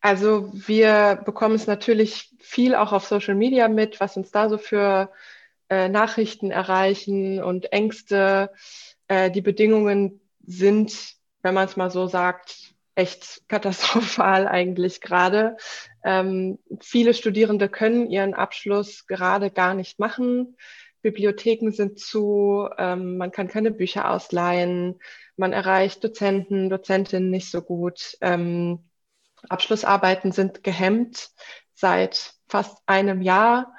Also 0.00 0.50
wir 0.52 1.20
bekommen 1.24 1.54
es 1.54 1.66
natürlich 1.66 2.30
viel 2.38 2.74
auch 2.74 2.92
auf 2.92 3.06
Social 3.06 3.34
Media 3.34 3.68
mit, 3.68 4.00
was 4.00 4.16
uns 4.16 4.30
da 4.30 4.48
so 4.48 4.56
für 4.56 5.10
äh, 5.68 5.88
Nachrichten 5.88 6.50
erreichen 6.50 7.42
und 7.42 7.72
Ängste. 7.72 8.50
Äh, 9.08 9.30
die 9.30 9.42
Bedingungen 9.42 10.20
sind, 10.44 11.16
wenn 11.42 11.54
man 11.54 11.66
es 11.66 11.76
mal 11.76 11.90
so 11.90 12.06
sagt, 12.06 12.74
echt 12.94 13.42
katastrophal 13.48 14.48
eigentlich 14.48 15.00
gerade. 15.00 15.56
Ähm, 16.02 16.58
viele 16.80 17.14
Studierende 17.14 17.68
können 17.68 18.10
ihren 18.10 18.34
Abschluss 18.34 19.06
gerade 19.06 19.50
gar 19.50 19.74
nicht 19.74 19.98
machen. 19.98 20.56
Bibliotheken 21.02 21.70
sind 21.70 21.98
zu, 21.98 22.68
ähm, 22.76 23.16
man 23.16 23.32
kann 23.32 23.48
keine 23.48 23.70
Bücher 23.70 24.10
ausleihen, 24.10 24.98
man 25.36 25.52
erreicht 25.52 26.04
Dozenten, 26.04 26.68
Dozentinnen 26.68 27.30
nicht 27.30 27.50
so 27.50 27.62
gut. 27.62 28.18
Ähm, 28.20 28.89
Abschlussarbeiten 29.48 30.32
sind 30.32 30.62
gehemmt 30.62 31.30
seit 31.74 32.34
fast 32.48 32.78
einem 32.86 33.22
Jahr. 33.22 33.74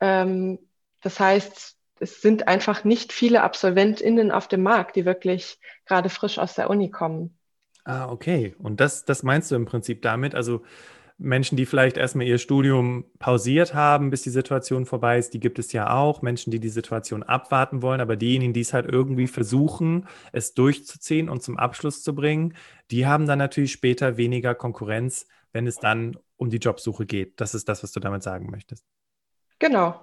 Ähm, 0.00 0.58
das 1.02 1.18
heißt, 1.18 1.76
es 2.00 2.22
sind 2.22 2.48
einfach 2.48 2.84
nicht 2.84 3.12
viele 3.12 3.42
AbsolventInnen 3.42 4.30
auf 4.30 4.48
dem 4.48 4.62
Markt, 4.62 4.96
die 4.96 5.04
wirklich 5.04 5.58
gerade 5.86 6.08
frisch 6.08 6.38
aus 6.38 6.54
der 6.54 6.70
Uni 6.70 6.90
kommen. 6.90 7.36
Ah, 7.84 8.10
okay. 8.10 8.54
Und 8.58 8.80
das, 8.80 9.04
das 9.04 9.22
meinst 9.22 9.50
du 9.50 9.56
im 9.56 9.66
Prinzip 9.66 10.02
damit? 10.02 10.34
Also 10.34 10.62
Menschen, 11.20 11.56
die 11.56 11.66
vielleicht 11.66 11.96
erstmal 11.96 12.26
ihr 12.26 12.38
Studium 12.38 13.04
pausiert 13.18 13.74
haben, 13.74 14.10
bis 14.10 14.22
die 14.22 14.30
Situation 14.30 14.86
vorbei 14.86 15.18
ist, 15.18 15.34
die 15.34 15.40
gibt 15.40 15.58
es 15.58 15.72
ja 15.72 15.94
auch. 15.94 16.22
Menschen, 16.22 16.50
die 16.50 16.60
die 16.60 16.68
Situation 16.68 17.22
abwarten 17.22 17.82
wollen, 17.82 18.00
aber 18.00 18.16
diejenigen, 18.16 18.52
die 18.52 18.60
es 18.60 18.72
halt 18.72 18.86
irgendwie 18.86 19.26
versuchen, 19.26 20.06
es 20.32 20.54
durchzuziehen 20.54 21.28
und 21.28 21.42
zum 21.42 21.58
Abschluss 21.58 22.02
zu 22.02 22.14
bringen, 22.14 22.54
die 22.90 23.06
haben 23.06 23.26
dann 23.26 23.38
natürlich 23.38 23.72
später 23.72 24.16
weniger 24.16 24.54
Konkurrenz 24.54 25.26
wenn 25.52 25.66
es 25.66 25.76
dann 25.76 26.16
um 26.36 26.50
die 26.50 26.58
Jobsuche 26.58 27.06
geht. 27.06 27.40
Das 27.40 27.54
ist 27.54 27.68
das, 27.68 27.82
was 27.82 27.92
du 27.92 28.00
damit 28.00 28.22
sagen 28.22 28.50
möchtest. 28.50 28.84
Genau. 29.58 30.00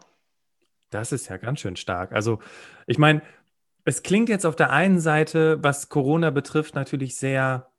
Das 0.89 1.12
ist 1.12 1.27
ja 1.29 1.38
ganz 1.38 1.59
schön 1.59 1.75
stark. 1.75 2.12
Also, 2.12 2.39
ich 2.86 2.97
meine, 2.97 3.21
es 3.86 4.03
klingt 4.03 4.29
jetzt 4.29 4.45
auf 4.45 4.55
der 4.55 4.71
einen 4.71 5.00
Seite, 5.00 5.63
was 5.63 5.89
Corona 5.89 6.29
betrifft, 6.29 6.75
natürlich 6.75 7.15
sehr 7.15 7.71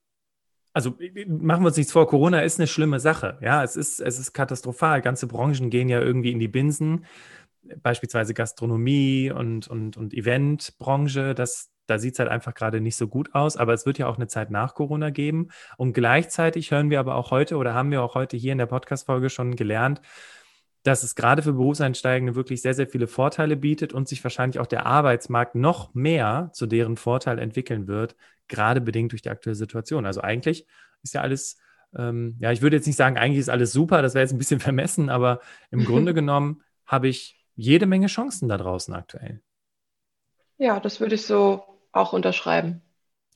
also 0.72 0.90
machen 1.26 1.62
wir 1.62 1.68
uns 1.68 1.76
nichts 1.76 1.92
vor, 1.92 2.06
Corona 2.06 2.40
ist 2.40 2.58
eine 2.58 2.66
schlimme 2.66 3.00
Sache. 3.00 3.38
Ja, 3.40 3.64
es 3.64 3.76
ist, 3.76 4.00
es 4.00 4.18
ist 4.18 4.32
katastrophal. 4.32 5.00
Ganze 5.02 5.26
Branchen 5.26 5.70
gehen 5.70 5.88
ja 5.88 6.00
irgendwie 6.00 6.32
in 6.32 6.38
die 6.38 6.48
Binsen. 6.48 7.04
Beispielsweise 7.82 8.34
Gastronomie 8.34 9.30
und, 9.30 9.68
und, 9.68 9.96
und 9.96 10.14
Eventbranche, 10.14 11.34
das, 11.34 11.70
da 11.87 11.98
sieht 11.98 12.14
es 12.14 12.18
halt 12.18 12.30
einfach 12.30 12.54
gerade 12.54 12.80
nicht 12.80 12.96
so 12.96 13.08
gut 13.08 13.34
aus. 13.34 13.56
Aber 13.56 13.72
es 13.72 13.87
wird 13.87 13.98
ja 13.98 14.06
auch 14.06 14.16
eine 14.16 14.28
Zeit 14.28 14.50
nach 14.50 14.75
Corona 14.75 15.10
geben. 15.10 15.48
Und 15.76 15.94
gleichzeitig 15.94 16.70
hören 16.70 16.90
wir 16.90 17.00
aber 17.00 17.16
auch 17.16 17.30
heute 17.30 17.56
oder 17.56 17.75
haben 17.75 17.90
wir 17.90 18.02
auch 18.02 18.14
heute 18.14 18.37
hier 18.37 18.52
in 18.52 18.58
der 18.58 18.66
Podcast-Folge 18.66 19.30
schon 19.30 19.56
gelernt, 19.56 20.00
dass 20.84 21.02
es 21.02 21.14
gerade 21.14 21.42
für 21.42 21.52
Berufseinsteigende 21.52 22.34
wirklich 22.34 22.62
sehr, 22.62 22.75
sehr 22.75 22.87
viele 22.87 23.08
Vorteile 23.08 23.56
bietet 23.56 23.92
und 23.92 24.08
sich 24.08 24.22
wahrscheinlich 24.22 24.60
auch 24.60 24.66
der 24.66 24.87
Arbeitsmarkt 24.87 25.54
noch 25.54 25.92
mehr 25.94 26.50
zu 26.52 26.66
deren 26.66 26.96
Vorteil 26.96 27.38
entwickeln 27.38 27.88
wird, 27.88 28.16
gerade 28.49 28.81
bedingt 28.81 29.12
durch 29.12 29.23
die 29.23 29.31
aktuelle 29.31 29.55
Situation. 29.55 30.07
Also 30.07 30.21
eigentlich 30.21 30.67
ist 31.02 31.14
ja 31.14 31.21
alles, 31.21 31.59
ähm, 31.97 32.37
ja, 32.40 32.52
ich 32.52 32.62
würde 32.62 32.76
jetzt 32.76 32.87
nicht 32.87 32.97
sagen, 32.97 33.17
eigentlich 33.17 33.40
ist 33.40 33.50
alles 33.50 33.73
super, 33.73 34.02
das 34.02 34.14
wäre 34.14 34.23
jetzt 34.23 34.33
ein 34.33 34.38
bisschen 34.38 34.61
vermessen, 34.69 35.11
aber 35.11 35.40
im 35.71 35.85
Grunde 35.85 36.14
genommen 36.14 36.62
habe 36.87 37.09
ich 37.09 37.45
jede 37.55 37.87
Menge 37.87 38.07
Chancen 38.07 38.49
da 38.49 38.57
draußen 38.57 38.95
aktuell. 38.95 39.43
Ja, 40.59 40.81
das 40.81 41.00
würde 41.00 41.14
ich 41.14 41.25
so 41.25 41.64
auch 41.93 42.12
unterschreiben. 42.12 42.83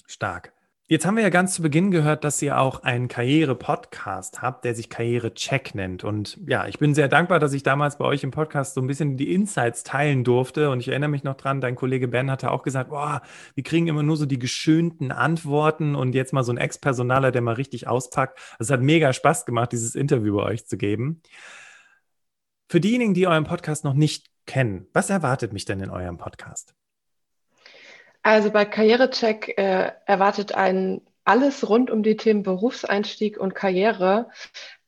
Stark. 0.06 0.52
Jetzt 0.92 1.06
haben 1.06 1.16
wir 1.16 1.22
ja 1.22 1.30
ganz 1.30 1.54
zu 1.54 1.62
Beginn 1.62 1.90
gehört, 1.90 2.22
dass 2.22 2.42
ihr 2.42 2.58
auch 2.58 2.82
einen 2.82 3.08
Karriere-Podcast 3.08 4.42
habt, 4.42 4.62
der 4.66 4.74
sich 4.74 4.90
Karriere-Check 4.90 5.74
nennt. 5.74 6.04
Und 6.04 6.38
ja, 6.46 6.68
ich 6.68 6.78
bin 6.78 6.94
sehr 6.94 7.08
dankbar, 7.08 7.38
dass 7.38 7.54
ich 7.54 7.62
damals 7.62 7.96
bei 7.96 8.04
euch 8.04 8.22
im 8.24 8.30
Podcast 8.30 8.74
so 8.74 8.82
ein 8.82 8.86
bisschen 8.86 9.16
die 9.16 9.32
Insights 9.32 9.84
teilen 9.84 10.22
durfte. 10.22 10.68
Und 10.68 10.80
ich 10.80 10.88
erinnere 10.88 11.08
mich 11.08 11.24
noch 11.24 11.38
dran, 11.38 11.62
dein 11.62 11.76
Kollege 11.76 12.08
Ben 12.08 12.30
hatte 12.30 12.50
auch 12.50 12.62
gesagt, 12.62 12.90
boah, 12.90 13.22
wir 13.54 13.64
kriegen 13.64 13.86
immer 13.86 14.02
nur 14.02 14.18
so 14.18 14.26
die 14.26 14.38
geschönten 14.38 15.12
Antworten 15.12 15.94
und 15.94 16.14
jetzt 16.14 16.34
mal 16.34 16.44
so 16.44 16.52
ein 16.52 16.58
Ex-Personaler, 16.58 17.32
der 17.32 17.40
mal 17.40 17.54
richtig 17.54 17.86
auspackt. 17.88 18.38
Es 18.58 18.68
hat 18.68 18.82
mega 18.82 19.14
Spaß 19.14 19.46
gemacht, 19.46 19.72
dieses 19.72 19.94
Interview 19.94 20.36
bei 20.36 20.42
euch 20.42 20.66
zu 20.66 20.76
geben. 20.76 21.22
Für 22.68 22.80
diejenigen, 22.80 23.14
die 23.14 23.26
euren 23.26 23.44
Podcast 23.44 23.84
noch 23.84 23.94
nicht 23.94 24.26
kennen, 24.44 24.88
was 24.92 25.08
erwartet 25.08 25.54
mich 25.54 25.64
denn 25.64 25.80
in 25.80 25.88
eurem 25.88 26.18
Podcast? 26.18 26.74
Also 28.22 28.50
bei 28.50 28.64
Karrierecheck 28.64 29.58
äh, 29.58 29.92
erwartet 30.06 30.54
einen 30.54 31.02
alles 31.24 31.68
rund 31.68 31.90
um 31.90 32.02
die 32.02 32.16
Themen 32.16 32.42
Berufseinstieg 32.42 33.38
und 33.38 33.54
Karriere. 33.54 34.30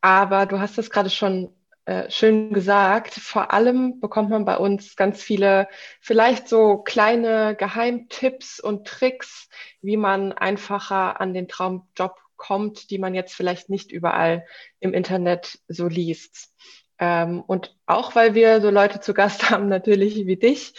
Aber 0.01 0.47
du 0.47 0.61
hast 0.61 0.79
es 0.79 0.91
gerade 0.91 1.11
schon 1.11 1.53
äh, 1.87 2.11
schön 2.11 2.53
gesagt. 2.53 3.15
Vor 3.15 3.53
allem 3.53 4.01
bekommt 4.01 4.31
man 4.31 4.45
bei 4.45 4.57
uns 4.57 4.97
ganz 4.97 5.23
viele, 5.23 5.69
vielleicht 6.01 6.49
so 6.49 6.79
kleine 6.79 7.57
Geheimtipps 7.57 8.61
und 8.61 8.87
Tricks, 8.87 9.49
wie 9.83 9.97
man 9.97 10.33
einfacher 10.33 11.21
an 11.21 11.35
den 11.35 11.49
Traumjob 11.49 12.17
kommt, 12.37 12.91
die 12.91 12.99
man 12.99 13.15
jetzt 13.15 13.35
vielleicht 13.35 13.69
nicht 13.69 13.93
überall 13.93 14.45
im 14.81 14.95
Internet 14.95 15.59
so 15.69 15.87
liest. 15.89 16.53
Ähm, 16.99 17.43
und 17.47 17.77
auch 17.87 18.15
weil 18.15 18.35
wir 18.35 18.61
so 18.61 18.71
Leute 18.71 19.01
zu 19.01 19.15
Gast 19.15 19.51
haben, 19.51 19.69
natürlich 19.69 20.27
wie 20.27 20.37
dich, 20.37 20.75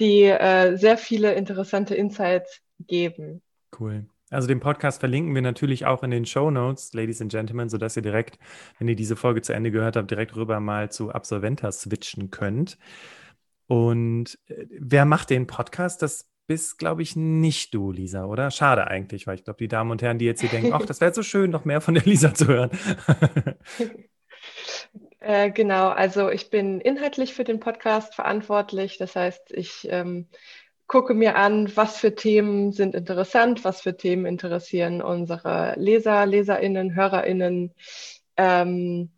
die 0.00 0.24
äh, 0.24 0.76
sehr 0.76 0.98
viele 0.98 1.34
interessante 1.34 1.94
Insights 1.94 2.60
geben. 2.86 3.42
Cool. 3.78 4.06
Also 4.30 4.46
den 4.46 4.60
Podcast 4.60 5.00
verlinken 5.00 5.34
wir 5.34 5.42
natürlich 5.42 5.86
auch 5.86 6.04
in 6.04 6.12
den 6.12 6.24
Show 6.24 6.50
Notes, 6.50 6.92
Ladies 6.92 7.20
and 7.20 7.32
Gentlemen, 7.32 7.68
sodass 7.68 7.96
ihr 7.96 8.02
direkt, 8.02 8.38
wenn 8.78 8.86
ihr 8.86 8.94
diese 8.94 9.16
Folge 9.16 9.42
zu 9.42 9.52
Ende 9.52 9.72
gehört 9.72 9.96
habt, 9.96 10.10
direkt 10.10 10.36
rüber 10.36 10.60
mal 10.60 10.90
zu 10.90 11.10
Absolventa 11.10 11.72
switchen 11.72 12.30
könnt. 12.30 12.78
Und 13.66 14.38
äh, 14.46 14.66
wer 14.70 15.04
macht 15.04 15.30
den 15.30 15.46
Podcast? 15.46 16.02
Das 16.02 16.28
bist, 16.46 16.78
glaube 16.78 17.02
ich, 17.02 17.16
nicht 17.16 17.74
du, 17.74 17.92
Lisa, 17.92 18.24
oder? 18.24 18.50
Schade 18.50 18.86
eigentlich, 18.86 19.26
weil 19.26 19.36
ich 19.36 19.44
glaube, 19.44 19.58
die 19.58 19.68
Damen 19.68 19.90
und 19.90 20.02
Herren, 20.02 20.18
die 20.18 20.24
jetzt 20.24 20.40
hier 20.40 20.50
denken, 20.50 20.72
ach, 20.72 20.84
das 20.84 21.00
wäre 21.00 21.14
so 21.14 21.22
schön, 21.22 21.50
noch 21.50 21.64
mehr 21.64 21.80
von 21.80 21.94
der 21.94 22.04
Lisa 22.04 22.34
zu 22.34 22.48
hören. 22.48 22.70
Äh, 25.20 25.50
genau, 25.50 25.88
also 25.88 26.30
ich 26.30 26.50
bin 26.50 26.80
inhaltlich 26.80 27.34
für 27.34 27.44
den 27.44 27.60
Podcast 27.60 28.14
verantwortlich. 28.14 28.96
Das 28.98 29.16
heißt, 29.16 29.52
ich 29.52 29.86
ähm, 29.90 30.28
gucke 30.86 31.14
mir 31.14 31.36
an, 31.36 31.76
was 31.76 31.98
für 31.98 32.14
Themen 32.14 32.72
sind 32.72 32.94
interessant, 32.94 33.62
was 33.62 33.82
für 33.82 33.96
Themen 33.96 34.26
interessieren 34.26 35.02
unsere 35.02 35.74
Leser, 35.78 36.26
Leserinnen, 36.26 36.94
Hörerinnen. 36.94 37.74
Ähm, 38.36 39.12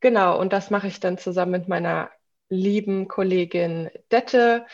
genau, 0.00 0.38
und 0.38 0.52
das 0.52 0.70
mache 0.70 0.86
ich 0.86 1.00
dann 1.00 1.18
zusammen 1.18 1.52
mit 1.52 1.68
meiner 1.68 2.10
lieben 2.50 3.08
Kollegin 3.08 3.90
Dette, 4.12 4.66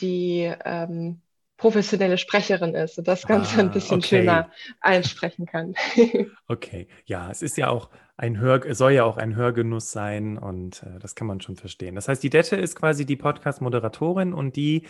die 0.00 0.52
ähm, 0.64 1.20
professionelle 1.56 2.18
Sprecherin 2.18 2.74
ist 2.74 2.98
und 2.98 3.06
das 3.06 3.26
Ganze 3.26 3.58
ah, 3.58 3.60
ein 3.60 3.70
bisschen 3.70 3.98
okay. 3.98 4.08
schöner 4.08 4.50
einsprechen 4.80 5.46
kann. 5.46 5.74
okay, 6.48 6.88
ja, 7.04 7.30
es 7.30 7.42
ist 7.42 7.56
ja 7.56 7.68
auch 7.68 7.90
ein 8.22 8.38
Hör, 8.38 8.64
es 8.64 8.78
soll 8.78 8.92
ja 8.92 9.02
auch 9.02 9.16
ein 9.16 9.34
Hörgenuss 9.34 9.90
sein 9.90 10.38
und 10.38 10.84
äh, 10.84 11.00
das 11.00 11.16
kann 11.16 11.26
man 11.26 11.40
schon 11.40 11.56
verstehen. 11.56 11.96
Das 11.96 12.06
heißt, 12.06 12.22
die 12.22 12.30
Dette 12.30 12.54
ist 12.54 12.76
quasi 12.76 13.04
die 13.04 13.16
Podcast-Moderatorin 13.16 14.32
und 14.32 14.54
die 14.54 14.86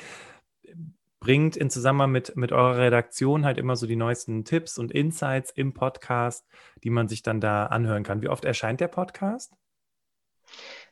bringt 1.18 1.56
in 1.56 1.70
Zusammenhang 1.70 2.12
mit, 2.12 2.36
mit 2.36 2.52
eurer 2.52 2.76
Redaktion 2.76 3.46
halt 3.46 3.56
immer 3.56 3.74
so 3.74 3.86
die 3.86 3.96
neuesten 3.96 4.44
Tipps 4.44 4.76
und 4.76 4.92
Insights 4.92 5.50
im 5.50 5.72
Podcast, 5.72 6.46
die 6.84 6.90
man 6.90 7.08
sich 7.08 7.22
dann 7.22 7.40
da 7.40 7.66
anhören 7.66 8.02
kann. 8.02 8.20
Wie 8.20 8.28
oft 8.28 8.44
erscheint 8.44 8.82
der 8.82 8.88
Podcast? 8.88 9.54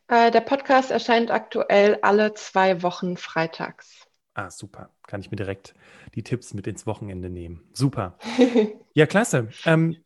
Äh, 0.07 0.31
der 0.31 0.41
Podcast 0.41 0.89
erscheint 0.89 1.29
aktuell 1.29 1.99
alle 2.01 2.33
zwei 2.33 2.81
Wochen 2.81 3.17
freitags. 3.17 4.07
Ah, 4.33 4.49
super. 4.49 4.89
Kann 5.05 5.21
ich 5.21 5.29
mir 5.29 5.37
direkt 5.37 5.75
die 6.15 6.23
Tipps 6.23 6.55
mit 6.55 6.65
ins 6.65 6.87
Wochenende 6.87 7.29
nehmen. 7.29 7.69
Super. 7.73 8.17
ja, 8.95 9.05
klasse. 9.05 9.49
Ähm, 9.65 9.97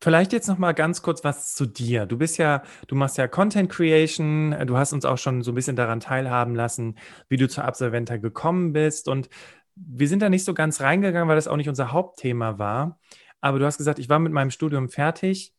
Vielleicht 0.00 0.32
jetzt 0.32 0.48
noch 0.48 0.58
mal 0.58 0.72
ganz 0.72 1.02
kurz 1.02 1.24
was 1.24 1.54
zu 1.54 1.66
dir. 1.66 2.06
Du 2.06 2.18
bist 2.18 2.36
ja, 2.36 2.62
du 2.88 2.94
machst 2.94 3.16
ja 3.16 3.26
Content 3.26 3.70
Creation. 3.70 4.54
Du 4.66 4.76
hast 4.76 4.92
uns 4.92 5.04
auch 5.04 5.18
schon 5.18 5.42
so 5.42 5.52
ein 5.52 5.54
bisschen 5.54 5.76
daran 5.76 6.00
teilhaben 6.00 6.54
lassen, 6.54 6.98
wie 7.28 7.36
du 7.36 7.48
zur 7.48 7.64
Absolventa 7.64 8.18
gekommen 8.18 8.72
bist. 8.72 9.08
Und 9.08 9.28
wir 9.76 10.08
sind 10.08 10.20
da 10.20 10.28
nicht 10.28 10.44
so 10.44 10.54
ganz 10.54 10.80
reingegangen, 10.80 11.28
weil 11.28 11.36
das 11.36 11.48
auch 11.48 11.56
nicht 11.56 11.68
unser 11.68 11.92
Hauptthema 11.92 12.58
war. 12.58 12.98
Aber 13.40 13.58
du 13.58 13.66
hast 13.66 13.78
gesagt, 13.78 13.98
ich 13.98 14.08
war 14.08 14.18
mit 14.18 14.32
meinem 14.32 14.50
Studium 14.50 14.88
fertig, 14.88 15.54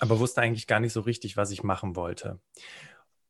aber 0.00 0.18
wusste 0.18 0.40
eigentlich 0.40 0.66
gar 0.66 0.80
nicht 0.80 0.92
so 0.92 1.00
richtig, 1.00 1.36
was 1.36 1.50
ich 1.50 1.62
machen 1.62 1.96
wollte. 1.96 2.40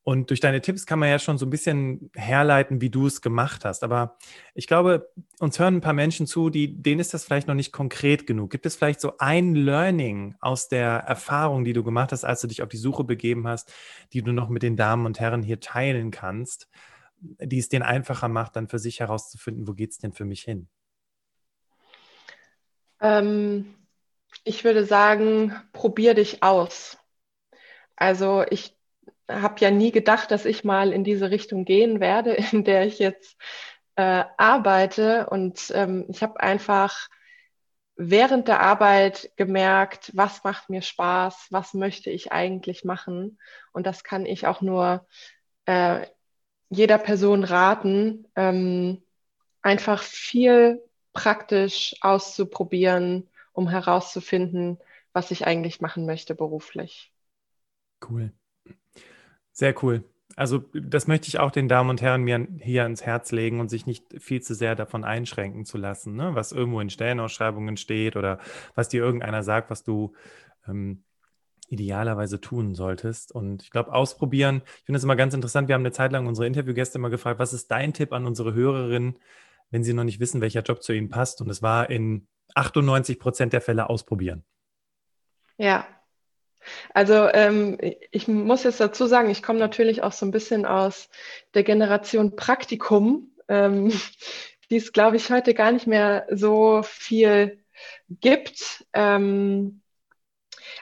Und 0.05 0.29
durch 0.29 0.41
deine 0.41 0.61
Tipps 0.61 0.85
kann 0.85 0.99
man 0.99 1.09
ja 1.09 1.19
schon 1.19 1.39
so 1.39 1.47
ein 1.47 1.51
bisschen 1.51 2.11
herleiten, 2.15 2.83
wie 2.83 2.91
du 2.91 3.07
es 3.07 3.23
gemacht 3.23 3.65
hast. 3.65 3.83
Aber 3.83 4.19
ich 4.53 4.67
glaube, 4.67 5.11
uns 5.39 5.59
hören 5.59 5.77
ein 5.77 5.81
paar 5.81 5.95
Menschen 5.95 6.27
zu, 6.27 6.51
die, 6.51 6.77
denen 6.83 7.01
ist 7.01 7.15
das 7.15 7.25
vielleicht 7.25 7.49
noch 7.49 7.55
nicht 7.55 7.73
konkret 7.73 8.27
genug. 8.27 8.51
Gibt 8.51 8.67
es 8.67 8.77
vielleicht 8.77 9.01
so 9.01 9.15
ein 9.19 9.55
Learning 9.55 10.35
aus 10.41 10.69
der 10.69 10.91
Erfahrung, 10.91 11.65
die 11.65 11.73
du 11.73 11.83
gemacht 11.83 12.13
hast, 12.13 12.25
als 12.25 12.43
du 12.43 12.47
dich 12.47 12.63
auf 12.63 12.69
die 12.69 12.77
Suche 12.77 13.03
begeben 13.03 13.49
hast, 13.49 13.73
die 14.13 14.23
du 14.23 14.33
noch 14.33 14.51
mit 14.51 14.63
den 14.63 14.77
Damen 14.77 15.07
und 15.07 15.21
Herren 15.21 15.43
hier 15.43 15.61
teilen 15.61 16.11
kannst, 16.11 16.69
die 17.21 17.59
es 17.59 17.71
denen 17.71 17.83
einfacher 17.83 18.29
macht, 18.29 18.57
dann 18.57 18.69
für 18.69 18.79
sich 18.79 19.01
herauszufinden, 19.01 19.67
wo 19.67 19.73
geht 19.73 19.93
es 19.93 19.99
denn 19.99 20.13
für 20.13 20.27
mich 20.27 20.43
hin? 20.43 20.69
Ähm, 23.01 23.75
ich 24.45 24.65
würde 24.65 24.85
sagen, 24.85 25.55
probier 25.73 26.13
dich 26.13 26.43
aus. 26.43 26.99
Also 27.97 28.45
ich 28.51 28.77
habe 29.29 29.61
ja 29.61 29.71
nie 29.71 29.93
gedacht, 29.93 30.31
dass 30.31 30.45
ich 30.45 30.65
mal 30.65 30.93
in 30.93 31.05
diese 31.05 31.31
Richtung 31.31 31.65
gehen 31.65 32.01
werde, 32.01 32.33
in 32.53 32.65
der 32.65 32.87
ich 32.87 32.99
jetzt 32.99 33.37
äh, 33.97 34.25
arbeite. 34.37 35.29
Und 35.31 35.73
ähm, 35.75 36.07
ich 36.09 36.23
habe 36.23 36.41
einfach 36.41 37.09
während 37.97 38.49
der 38.49 38.61
Arbeit 38.61 39.31
gemerkt, 39.37 40.11
was 40.15 40.43
macht 40.45 40.69
mir 40.69 40.83
Spaß, 40.83 41.49
was 41.51 41.75
möchte 41.75 42.11
ich 42.11 42.33
eigentlich 42.33 42.85
machen. 42.85 43.39
Und 43.73 43.87
das 43.87 44.05
kann 44.05 44.27
ich 44.27 44.47
auch 44.47 44.61
nur 44.61 45.07
äh, 45.67 46.07
jeder 46.71 46.99
Person 46.99 47.45
raten, 47.45 48.27
ähm, 48.35 49.03
einfach 49.63 50.03
viel 50.03 50.83
praktisch 51.13 51.95
auszuprobieren, 52.01 53.31
um 53.53 53.69
herauszufinden, 53.69 54.79
was 55.13 55.31
ich 55.31 55.47
eigentlich 55.47 55.81
machen 55.81 56.07
möchte 56.07 56.35
beruflich. 56.35 57.13
Cool. 58.07 58.33
Sehr 59.55 59.75
cool. 59.83 60.05
Also 60.37 60.65
das 60.75 61.07
möchte 61.07 61.29
ich 61.29 61.39
auch 61.39 61.53
den 61.53 61.69
Damen 61.69 61.91
und 61.91 62.03
Herren 62.03 62.23
mir 62.23 62.47
hier 62.59 62.83
ans 62.83 63.03
Herz 63.03 63.31
legen 63.31 63.61
und 63.61 63.69
sich 63.69 63.87
nicht 63.87 64.21
viel 64.21 64.43
zu 64.43 64.55
sehr 64.55 64.75
davon 64.75 65.05
einschränken 65.05 65.65
zu 65.65 65.79
lassen, 65.79 66.17
ne? 66.17 66.35
was 66.35 66.51
irgendwo 66.51 66.81
in 66.81 66.91
Stellenausschreibungen 66.91 67.77
steht 67.77 68.17
oder 68.17 68.41
was 68.75 68.89
dir 68.89 69.03
irgendeiner 69.03 69.45
sagt, 69.45 69.71
was 69.71 69.85
du 69.85 70.13
ähm, 70.67 71.05
idealerweise 71.69 72.41
tun 72.41 72.75
solltest. 72.75 73.31
Und 73.31 73.63
ich 73.63 73.71
glaube, 73.71 73.93
ausprobieren, 73.93 74.63
ich 74.65 74.85
finde 74.85 74.97
das 74.97 75.05
immer 75.05 75.17
ganz 75.17 75.35
interessant. 75.35 75.69
Wir 75.69 75.77
haben 75.77 75.83
eine 75.83 75.93
Zeit 75.93 76.11
lang 76.11 76.27
unsere 76.27 76.49
Interviewgäste 76.49 76.99
immer 76.99 77.11
gefragt, 77.11 77.39
was 77.39 77.53
ist 77.53 77.71
dein 77.71 77.93
Tipp 77.93 78.13
an 78.13 78.27
unsere 78.27 78.55
Hörerinnen, 78.55 79.19
wenn 79.71 79.85
sie 79.85 79.95
noch 79.95 80.05
nicht 80.05 80.19
wissen, 80.19 80.41
welcher 80.41 80.63
Job 80.63 80.83
zu 80.83 80.93
ihnen 80.93 81.11
passt? 81.11 81.41
Und 81.43 81.49
es 81.49 81.63
war 81.63 81.91
in 81.91 82.27
98 82.57 83.21
Prozent 83.21 83.53
der 83.53 83.61
Fälle 83.61 83.89
ausprobieren. 83.89 84.45
Ja, 85.57 85.87
Also 86.93 87.29
ähm, 87.33 87.79
ich 88.11 88.29
muss 88.29 88.65
jetzt 88.65 88.81
dazu 88.81 89.07
sagen, 89.07 89.31
ich 89.31 89.43
komme 89.43 89.59
natürlich 89.59 90.03
auch 90.03 90.13
so 90.13 90.27
ein 90.27 90.31
bisschen 90.31 90.67
aus 90.67 91.09
der 91.55 91.65
Generation 91.65 92.37
Praktikum, 92.37 93.33
ähm, 93.49 93.93
die 94.71 94.77
es, 94.77 94.93
glaube 94.93 95.17
ich, 95.17 95.31
heute 95.31 95.55
gar 95.55 95.73
nicht 95.73 95.87
mehr 95.87 96.27
so 96.31 96.83
viel 96.83 97.65
gibt. 98.09 98.85
Ähm, 98.93 99.83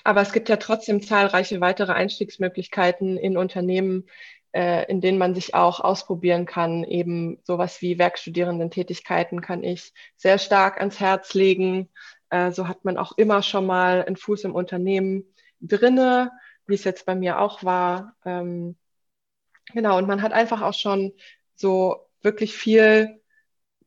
aber 0.04 0.22
es 0.22 0.32
gibt 0.32 0.48
ja 0.48 0.56
trotzdem 0.56 1.02
zahlreiche 1.02 1.60
weitere 1.60 1.92
Einstiegsmöglichkeiten 1.92 3.16
in 3.16 3.36
Unternehmen, 3.36 4.06
äh, 4.52 4.90
in 4.90 5.00
denen 5.00 5.18
man 5.18 5.34
sich 5.34 5.54
auch 5.54 5.80
ausprobieren 5.80 6.46
kann. 6.46 6.84
Eben 6.84 7.38
sowas 7.44 7.80
wie 7.82 7.98
Werkstudierendentätigkeiten 7.98 9.40
kann 9.40 9.62
ich 9.62 9.92
sehr 10.16 10.38
stark 10.38 10.78
ans 10.78 11.00
Herz 11.00 11.34
legen. 11.34 11.88
Äh, 12.30 12.50
so 12.52 12.68
hat 12.68 12.84
man 12.84 12.98
auch 12.98 13.12
immer 13.16 13.42
schon 13.42 13.66
mal 13.66 14.04
einen 14.04 14.16
Fuß 14.16 14.44
im 14.44 14.54
Unternehmen 14.54 15.24
drinne, 15.62 16.31
wie 16.66 16.75
es 16.75 16.85
jetzt 16.85 17.07
bei 17.07 17.14
mir 17.14 17.40
auch 17.40 17.64
war. 17.64 18.14
Ähm, 18.25 18.77
genau, 19.72 19.98
und 19.98 20.07
man 20.07 20.22
hat 20.22 20.33
einfach 20.33 20.62
auch 20.62 20.75
schon 20.75 21.12
so 21.55 22.09
wirklich 22.22 22.55
viel 22.55 23.20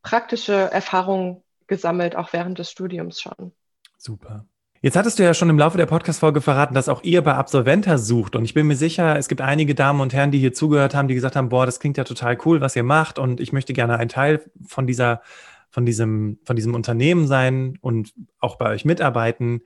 praktische 0.01 0.53
Erfahrung 0.53 1.43
gesammelt, 1.67 2.15
auch 2.15 2.33
während 2.33 2.59
des 2.59 2.69
Studiums 2.69 3.21
schon. 3.21 3.51
Super. 3.97 4.45
Jetzt 4.81 4.95
hattest 4.97 5.17
du 5.17 5.23
ja 5.23 5.33
schon 5.33 5.49
im 5.49 5.57
Laufe 5.57 5.79
der 5.79 5.87
Podcast-Folge 5.87 6.41
verraten, 6.41 6.75
dass 6.75 6.89
auch 6.89 7.01
ihr 7.01 7.23
bei 7.23 7.33
Absolventa 7.33 7.97
sucht. 7.97 8.35
Und 8.35 8.45
ich 8.45 8.53
bin 8.53 8.67
mir 8.67 8.75
sicher, 8.75 9.17
es 9.17 9.27
gibt 9.27 9.41
einige 9.41 9.73
Damen 9.73 9.99
und 9.99 10.13
Herren, 10.13 10.29
die 10.29 10.37
hier 10.37 10.53
zugehört 10.53 10.93
haben, 10.93 11.07
die 11.07 11.15
gesagt 11.15 11.35
haben, 11.35 11.49
boah, 11.49 11.65
das 11.65 11.79
klingt 11.79 11.97
ja 11.97 12.03
total 12.03 12.37
cool, 12.45 12.61
was 12.61 12.75
ihr 12.75 12.83
macht. 12.83 13.17
Und 13.17 13.39
ich 13.39 13.51
möchte 13.51 13.73
gerne 13.73 13.97
ein 13.97 14.09
Teil 14.09 14.45
von 14.67 14.85
dieser, 14.85 15.23
von 15.71 15.87
diesem, 15.87 16.37
von 16.43 16.55
diesem 16.55 16.75
Unternehmen 16.75 17.25
sein 17.25 17.79
und 17.81 18.13
auch 18.39 18.57
bei 18.57 18.69
euch 18.69 18.85
mitarbeiten. 18.85 19.63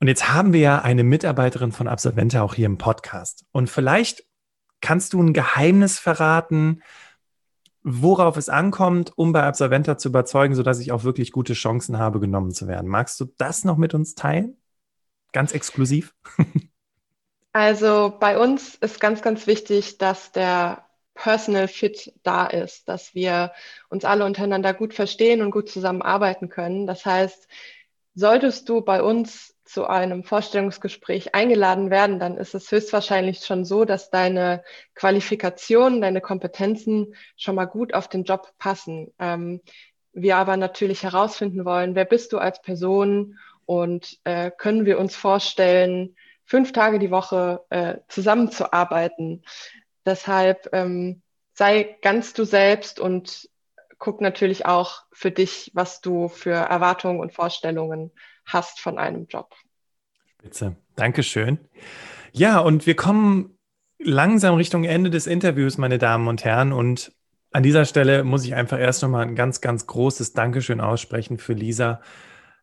Und 0.00 0.08
jetzt 0.08 0.32
haben 0.32 0.54
wir 0.54 0.60
ja 0.60 0.78
eine 0.80 1.04
Mitarbeiterin 1.04 1.72
von 1.72 1.86
Absolventa 1.86 2.40
auch 2.42 2.54
hier 2.54 2.66
im 2.66 2.78
Podcast. 2.78 3.44
Und 3.52 3.68
vielleicht 3.68 4.24
kannst 4.80 5.12
du 5.12 5.22
ein 5.22 5.34
Geheimnis 5.34 5.98
verraten, 5.98 6.82
worauf 7.82 8.38
es 8.38 8.48
ankommt, 8.48 9.12
um 9.16 9.32
bei 9.32 9.42
Absolventa 9.42 9.98
zu 9.98 10.08
überzeugen, 10.08 10.54
sodass 10.54 10.80
ich 10.80 10.90
auch 10.90 11.04
wirklich 11.04 11.32
gute 11.32 11.52
Chancen 11.52 11.98
habe, 11.98 12.18
genommen 12.18 12.52
zu 12.52 12.66
werden. 12.66 12.88
Magst 12.88 13.20
du 13.20 13.26
das 13.36 13.64
noch 13.64 13.76
mit 13.76 13.92
uns 13.92 14.14
teilen? 14.14 14.56
Ganz 15.32 15.52
exklusiv? 15.52 16.14
Also 17.52 18.16
bei 18.20 18.38
uns 18.38 18.76
ist 18.76 19.00
ganz, 19.00 19.22
ganz 19.22 19.48
wichtig, 19.48 19.98
dass 19.98 20.30
der 20.30 20.86
Personal 21.14 21.66
Fit 21.66 22.12
da 22.22 22.46
ist, 22.46 22.88
dass 22.88 23.12
wir 23.12 23.50
uns 23.88 24.04
alle 24.04 24.24
untereinander 24.24 24.72
gut 24.72 24.94
verstehen 24.94 25.42
und 25.42 25.50
gut 25.50 25.68
zusammenarbeiten 25.68 26.48
können. 26.48 26.86
Das 26.86 27.04
heißt, 27.04 27.48
solltest 28.14 28.68
du 28.68 28.82
bei 28.82 29.02
uns 29.02 29.56
zu 29.70 29.86
einem 29.86 30.24
Vorstellungsgespräch 30.24 31.34
eingeladen 31.34 31.90
werden, 31.90 32.18
dann 32.18 32.36
ist 32.36 32.54
es 32.54 32.72
höchstwahrscheinlich 32.72 33.44
schon 33.44 33.64
so, 33.64 33.84
dass 33.84 34.10
deine 34.10 34.64
Qualifikationen, 34.96 36.00
deine 36.00 36.20
Kompetenzen 36.20 37.14
schon 37.36 37.54
mal 37.54 37.66
gut 37.66 37.94
auf 37.94 38.08
den 38.08 38.24
Job 38.24 38.52
passen. 38.58 39.12
Ähm, 39.20 39.60
wir 40.12 40.38
aber 40.38 40.56
natürlich 40.56 41.04
herausfinden 41.04 41.64
wollen, 41.64 41.94
wer 41.94 42.04
bist 42.04 42.32
du 42.32 42.38
als 42.38 42.60
Person 42.60 43.38
und 43.64 44.18
äh, 44.24 44.50
können 44.50 44.86
wir 44.86 44.98
uns 44.98 45.14
vorstellen, 45.14 46.16
fünf 46.44 46.72
Tage 46.72 46.98
die 46.98 47.12
Woche 47.12 47.64
äh, 47.70 47.98
zusammenzuarbeiten. 48.08 49.44
Deshalb 50.04 50.68
ähm, 50.72 51.22
sei 51.52 51.96
ganz 52.02 52.32
du 52.32 52.42
selbst 52.42 52.98
und 52.98 53.48
guck 53.98 54.20
natürlich 54.20 54.66
auch 54.66 55.04
für 55.12 55.30
dich, 55.30 55.70
was 55.74 56.00
du 56.00 56.26
für 56.26 56.54
Erwartungen 56.54 57.20
und 57.20 57.32
Vorstellungen 57.32 58.10
hast 58.52 58.80
von 58.80 58.98
einem 58.98 59.26
Job. 59.28 59.54
Spitze. 60.38 60.76
Dankeschön. 60.96 61.58
Ja, 62.32 62.60
und 62.60 62.86
wir 62.86 62.96
kommen 62.96 63.58
langsam 63.98 64.54
Richtung 64.54 64.84
Ende 64.84 65.10
des 65.10 65.26
Interviews, 65.26 65.78
meine 65.78 65.98
Damen 65.98 66.28
und 66.28 66.44
Herren. 66.44 66.72
Und 66.72 67.12
an 67.52 67.62
dieser 67.62 67.84
Stelle 67.84 68.24
muss 68.24 68.44
ich 68.44 68.54
einfach 68.54 68.78
erst 68.78 69.02
nochmal 69.02 69.26
ein 69.26 69.34
ganz, 69.34 69.60
ganz 69.60 69.86
großes 69.86 70.32
Dankeschön 70.32 70.80
aussprechen 70.80 71.38
für 71.38 71.52
Lisa. 71.52 72.00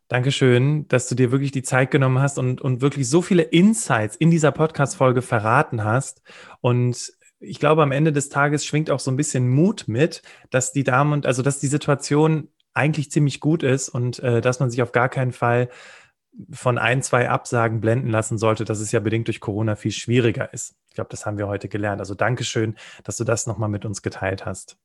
Dankeschön, 0.08 0.88
dass 0.88 1.08
du 1.08 1.14
dir 1.14 1.30
wirklich 1.30 1.52
die 1.52 1.62
Zeit 1.62 1.90
genommen 1.90 2.18
hast 2.18 2.38
und, 2.38 2.60
und 2.62 2.80
wirklich 2.80 3.08
so 3.08 3.20
viele 3.20 3.42
Insights 3.42 4.16
in 4.16 4.30
dieser 4.30 4.52
Podcast-Folge 4.52 5.20
verraten 5.20 5.84
hast. 5.84 6.22
Und 6.62 7.12
ich 7.40 7.60
glaube, 7.60 7.82
am 7.82 7.92
Ende 7.92 8.12
des 8.12 8.30
Tages 8.30 8.64
schwingt 8.64 8.90
auch 8.90 9.00
so 9.00 9.10
ein 9.10 9.16
bisschen 9.16 9.48
Mut 9.48 9.84
mit, 9.86 10.22
dass 10.50 10.72
die 10.72 10.82
Damen 10.82 11.12
und 11.12 11.26
also 11.26 11.42
dass 11.42 11.60
die 11.60 11.66
Situation 11.66 12.48
eigentlich 12.74 13.10
ziemlich 13.10 13.40
gut 13.40 13.62
ist 13.62 13.88
und 13.88 14.18
äh, 14.20 14.40
dass 14.40 14.60
man 14.60 14.70
sich 14.70 14.82
auf 14.82 14.92
gar 14.92 15.08
keinen 15.08 15.32
Fall 15.32 15.68
von 16.50 16.78
ein, 16.78 17.02
zwei 17.02 17.28
Absagen 17.28 17.80
blenden 17.80 18.08
lassen 18.08 18.38
sollte, 18.38 18.64
dass 18.64 18.80
es 18.80 18.92
ja 18.92 19.00
bedingt 19.00 19.26
durch 19.26 19.40
Corona 19.40 19.76
viel 19.76 19.90
schwieriger 19.90 20.52
ist. 20.52 20.76
Ich 20.88 20.94
glaube, 20.94 21.10
das 21.10 21.26
haben 21.26 21.38
wir 21.38 21.48
heute 21.48 21.68
gelernt. 21.68 22.00
Also 22.00 22.14
Dankeschön, 22.14 22.76
dass 23.04 23.16
du 23.16 23.24
das 23.24 23.46
nochmal 23.46 23.68
mit 23.68 23.84
uns 23.84 24.02
geteilt 24.02 24.46
hast. 24.46 24.76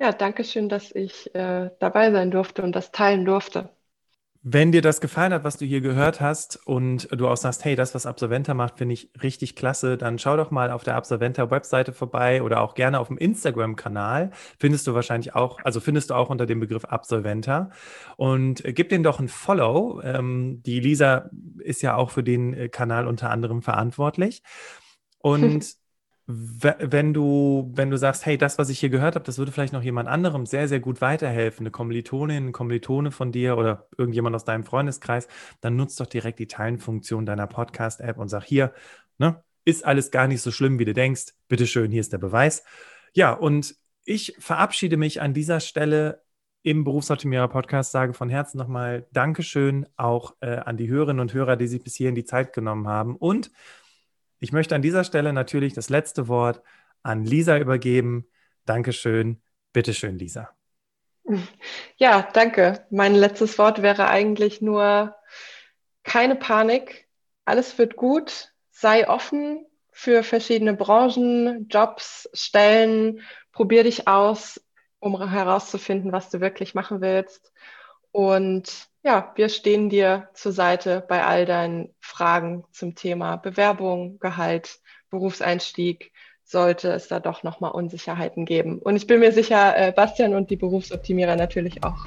Ja, 0.00 0.12
danke 0.12 0.44
schön, 0.44 0.68
dass 0.68 0.90
ich 0.92 1.34
äh, 1.34 1.70
dabei 1.78 2.10
sein 2.10 2.30
durfte 2.30 2.62
und 2.62 2.72
das 2.72 2.90
teilen 2.90 3.24
durfte. 3.24 3.70
Wenn 4.46 4.72
dir 4.72 4.82
das 4.82 5.00
gefallen 5.00 5.32
hat, 5.32 5.42
was 5.42 5.56
du 5.56 5.64
hier 5.64 5.80
gehört 5.80 6.20
hast 6.20 6.66
und 6.66 7.08
du 7.10 7.28
auch 7.28 7.36
sagst, 7.38 7.64
hey, 7.64 7.76
das, 7.76 7.94
was 7.94 8.04
Absolventa 8.04 8.52
macht, 8.52 8.76
finde 8.76 8.92
ich 8.92 9.10
richtig 9.22 9.56
klasse, 9.56 9.96
dann 9.96 10.18
schau 10.18 10.36
doch 10.36 10.50
mal 10.50 10.70
auf 10.70 10.84
der 10.84 10.96
Absolventa-Webseite 10.96 11.94
vorbei 11.94 12.42
oder 12.42 12.60
auch 12.60 12.74
gerne 12.74 13.00
auf 13.00 13.08
dem 13.08 13.16
Instagram-Kanal. 13.16 14.32
Findest 14.58 14.86
du 14.86 14.92
wahrscheinlich 14.92 15.34
auch, 15.34 15.60
also 15.64 15.80
findest 15.80 16.10
du 16.10 16.14
auch 16.14 16.28
unter 16.28 16.44
dem 16.44 16.60
Begriff 16.60 16.84
Absolventa. 16.84 17.70
Und 18.18 18.62
gib 18.66 18.90
den 18.90 19.02
doch 19.02 19.18
ein 19.18 19.28
Follow. 19.28 20.02
Ähm, 20.02 20.62
die 20.62 20.78
Lisa 20.78 21.30
ist 21.60 21.80
ja 21.80 21.96
auch 21.96 22.10
für 22.10 22.22
den 22.22 22.52
äh, 22.52 22.68
Kanal 22.68 23.08
unter 23.08 23.30
anderem 23.30 23.62
verantwortlich. 23.62 24.42
Und 25.20 25.74
wenn 26.26 27.12
du, 27.12 27.70
wenn 27.74 27.90
du 27.90 27.98
sagst, 27.98 28.24
hey, 28.24 28.38
das, 28.38 28.56
was 28.56 28.70
ich 28.70 28.80
hier 28.80 28.88
gehört 28.88 29.14
habe, 29.14 29.26
das 29.26 29.36
würde 29.36 29.52
vielleicht 29.52 29.74
noch 29.74 29.82
jemand 29.82 30.08
anderem 30.08 30.46
sehr, 30.46 30.68
sehr 30.68 30.80
gut 30.80 31.02
weiterhelfen, 31.02 31.64
eine 31.64 31.70
Kommilitonin, 31.70 32.48
ein 32.48 32.52
Kommilitone 32.52 33.10
von 33.10 33.30
dir 33.30 33.58
oder 33.58 33.88
irgendjemand 33.98 34.34
aus 34.34 34.44
deinem 34.44 34.64
Freundeskreis, 34.64 35.28
dann 35.60 35.76
nutzt 35.76 36.00
doch 36.00 36.06
direkt 36.06 36.38
die 36.38 36.46
Teilenfunktion 36.46 37.26
deiner 37.26 37.46
Podcast-App 37.46 38.16
und 38.16 38.28
sag 38.28 38.44
hier, 38.44 38.72
ne, 39.18 39.42
ist 39.66 39.84
alles 39.84 40.10
gar 40.10 40.26
nicht 40.26 40.40
so 40.40 40.50
schlimm, 40.50 40.78
wie 40.78 40.86
du 40.86 40.94
denkst. 40.94 41.34
Bitteschön, 41.48 41.90
hier 41.90 42.00
ist 42.00 42.12
der 42.12 42.18
Beweis. 42.18 42.64
Ja, 43.12 43.32
und 43.32 43.76
ich 44.04 44.34
verabschiede 44.38 44.96
mich 44.96 45.20
an 45.20 45.34
dieser 45.34 45.60
Stelle 45.60 46.22
im 46.62 46.84
Berufsoptimierer 46.84 47.48
Podcast, 47.48 47.92
sage 47.92 48.14
von 48.14 48.30
Herzen 48.30 48.56
nochmal 48.56 49.06
Dankeschön 49.12 49.86
auch 49.96 50.36
äh, 50.40 50.56
an 50.56 50.78
die 50.78 50.88
Hörerinnen 50.88 51.20
und 51.20 51.34
Hörer, 51.34 51.56
die 51.56 51.66
sich 51.66 51.82
bis 51.82 51.94
hierhin 51.94 52.14
die 52.14 52.24
Zeit 52.24 52.54
genommen 52.54 52.88
haben 52.88 53.16
und 53.16 53.50
ich 54.44 54.52
möchte 54.52 54.74
an 54.74 54.82
dieser 54.82 55.04
Stelle 55.04 55.32
natürlich 55.32 55.72
das 55.72 55.88
letzte 55.88 56.28
Wort 56.28 56.60
an 57.02 57.24
Lisa 57.24 57.56
übergeben. 57.56 58.26
Dankeschön. 58.66 59.40
Bitteschön, 59.72 60.18
Lisa. 60.18 60.50
Ja, 61.96 62.28
danke. 62.34 62.84
Mein 62.90 63.14
letztes 63.14 63.56
Wort 63.56 63.80
wäre 63.80 64.06
eigentlich 64.08 64.60
nur 64.60 65.16
keine 66.02 66.36
Panik. 66.36 67.08
Alles 67.46 67.78
wird 67.78 67.96
gut. 67.96 68.52
Sei 68.70 69.08
offen 69.08 69.64
für 69.90 70.22
verschiedene 70.22 70.74
Branchen, 70.74 71.66
Jobs, 71.70 72.28
Stellen. 72.34 73.22
Probier 73.50 73.84
dich 73.84 74.08
aus, 74.08 74.62
um 74.98 75.26
herauszufinden, 75.26 76.12
was 76.12 76.28
du 76.28 76.42
wirklich 76.42 76.74
machen 76.74 77.00
willst. 77.00 77.50
Und 78.12 78.88
ja, 79.04 79.32
wir 79.36 79.50
stehen 79.50 79.90
dir 79.90 80.28
zur 80.32 80.52
Seite 80.52 81.04
bei 81.06 81.24
all 81.24 81.44
deinen 81.44 81.94
Fragen 82.00 82.64
zum 82.72 82.94
Thema 82.94 83.36
Bewerbung, 83.36 84.18
Gehalt, 84.18 84.80
Berufseinstieg, 85.10 86.12
sollte 86.42 86.90
es 86.90 87.08
da 87.08 87.20
doch 87.20 87.42
nochmal 87.42 87.72
Unsicherheiten 87.72 88.46
geben. 88.46 88.78
Und 88.78 88.96
ich 88.96 89.06
bin 89.06 89.20
mir 89.20 89.32
sicher, 89.32 89.76
äh, 89.76 89.92
Bastian 89.92 90.34
und 90.34 90.50
die 90.50 90.56
Berufsoptimierer 90.56 91.36
natürlich 91.36 91.84
auch. 91.84 92.06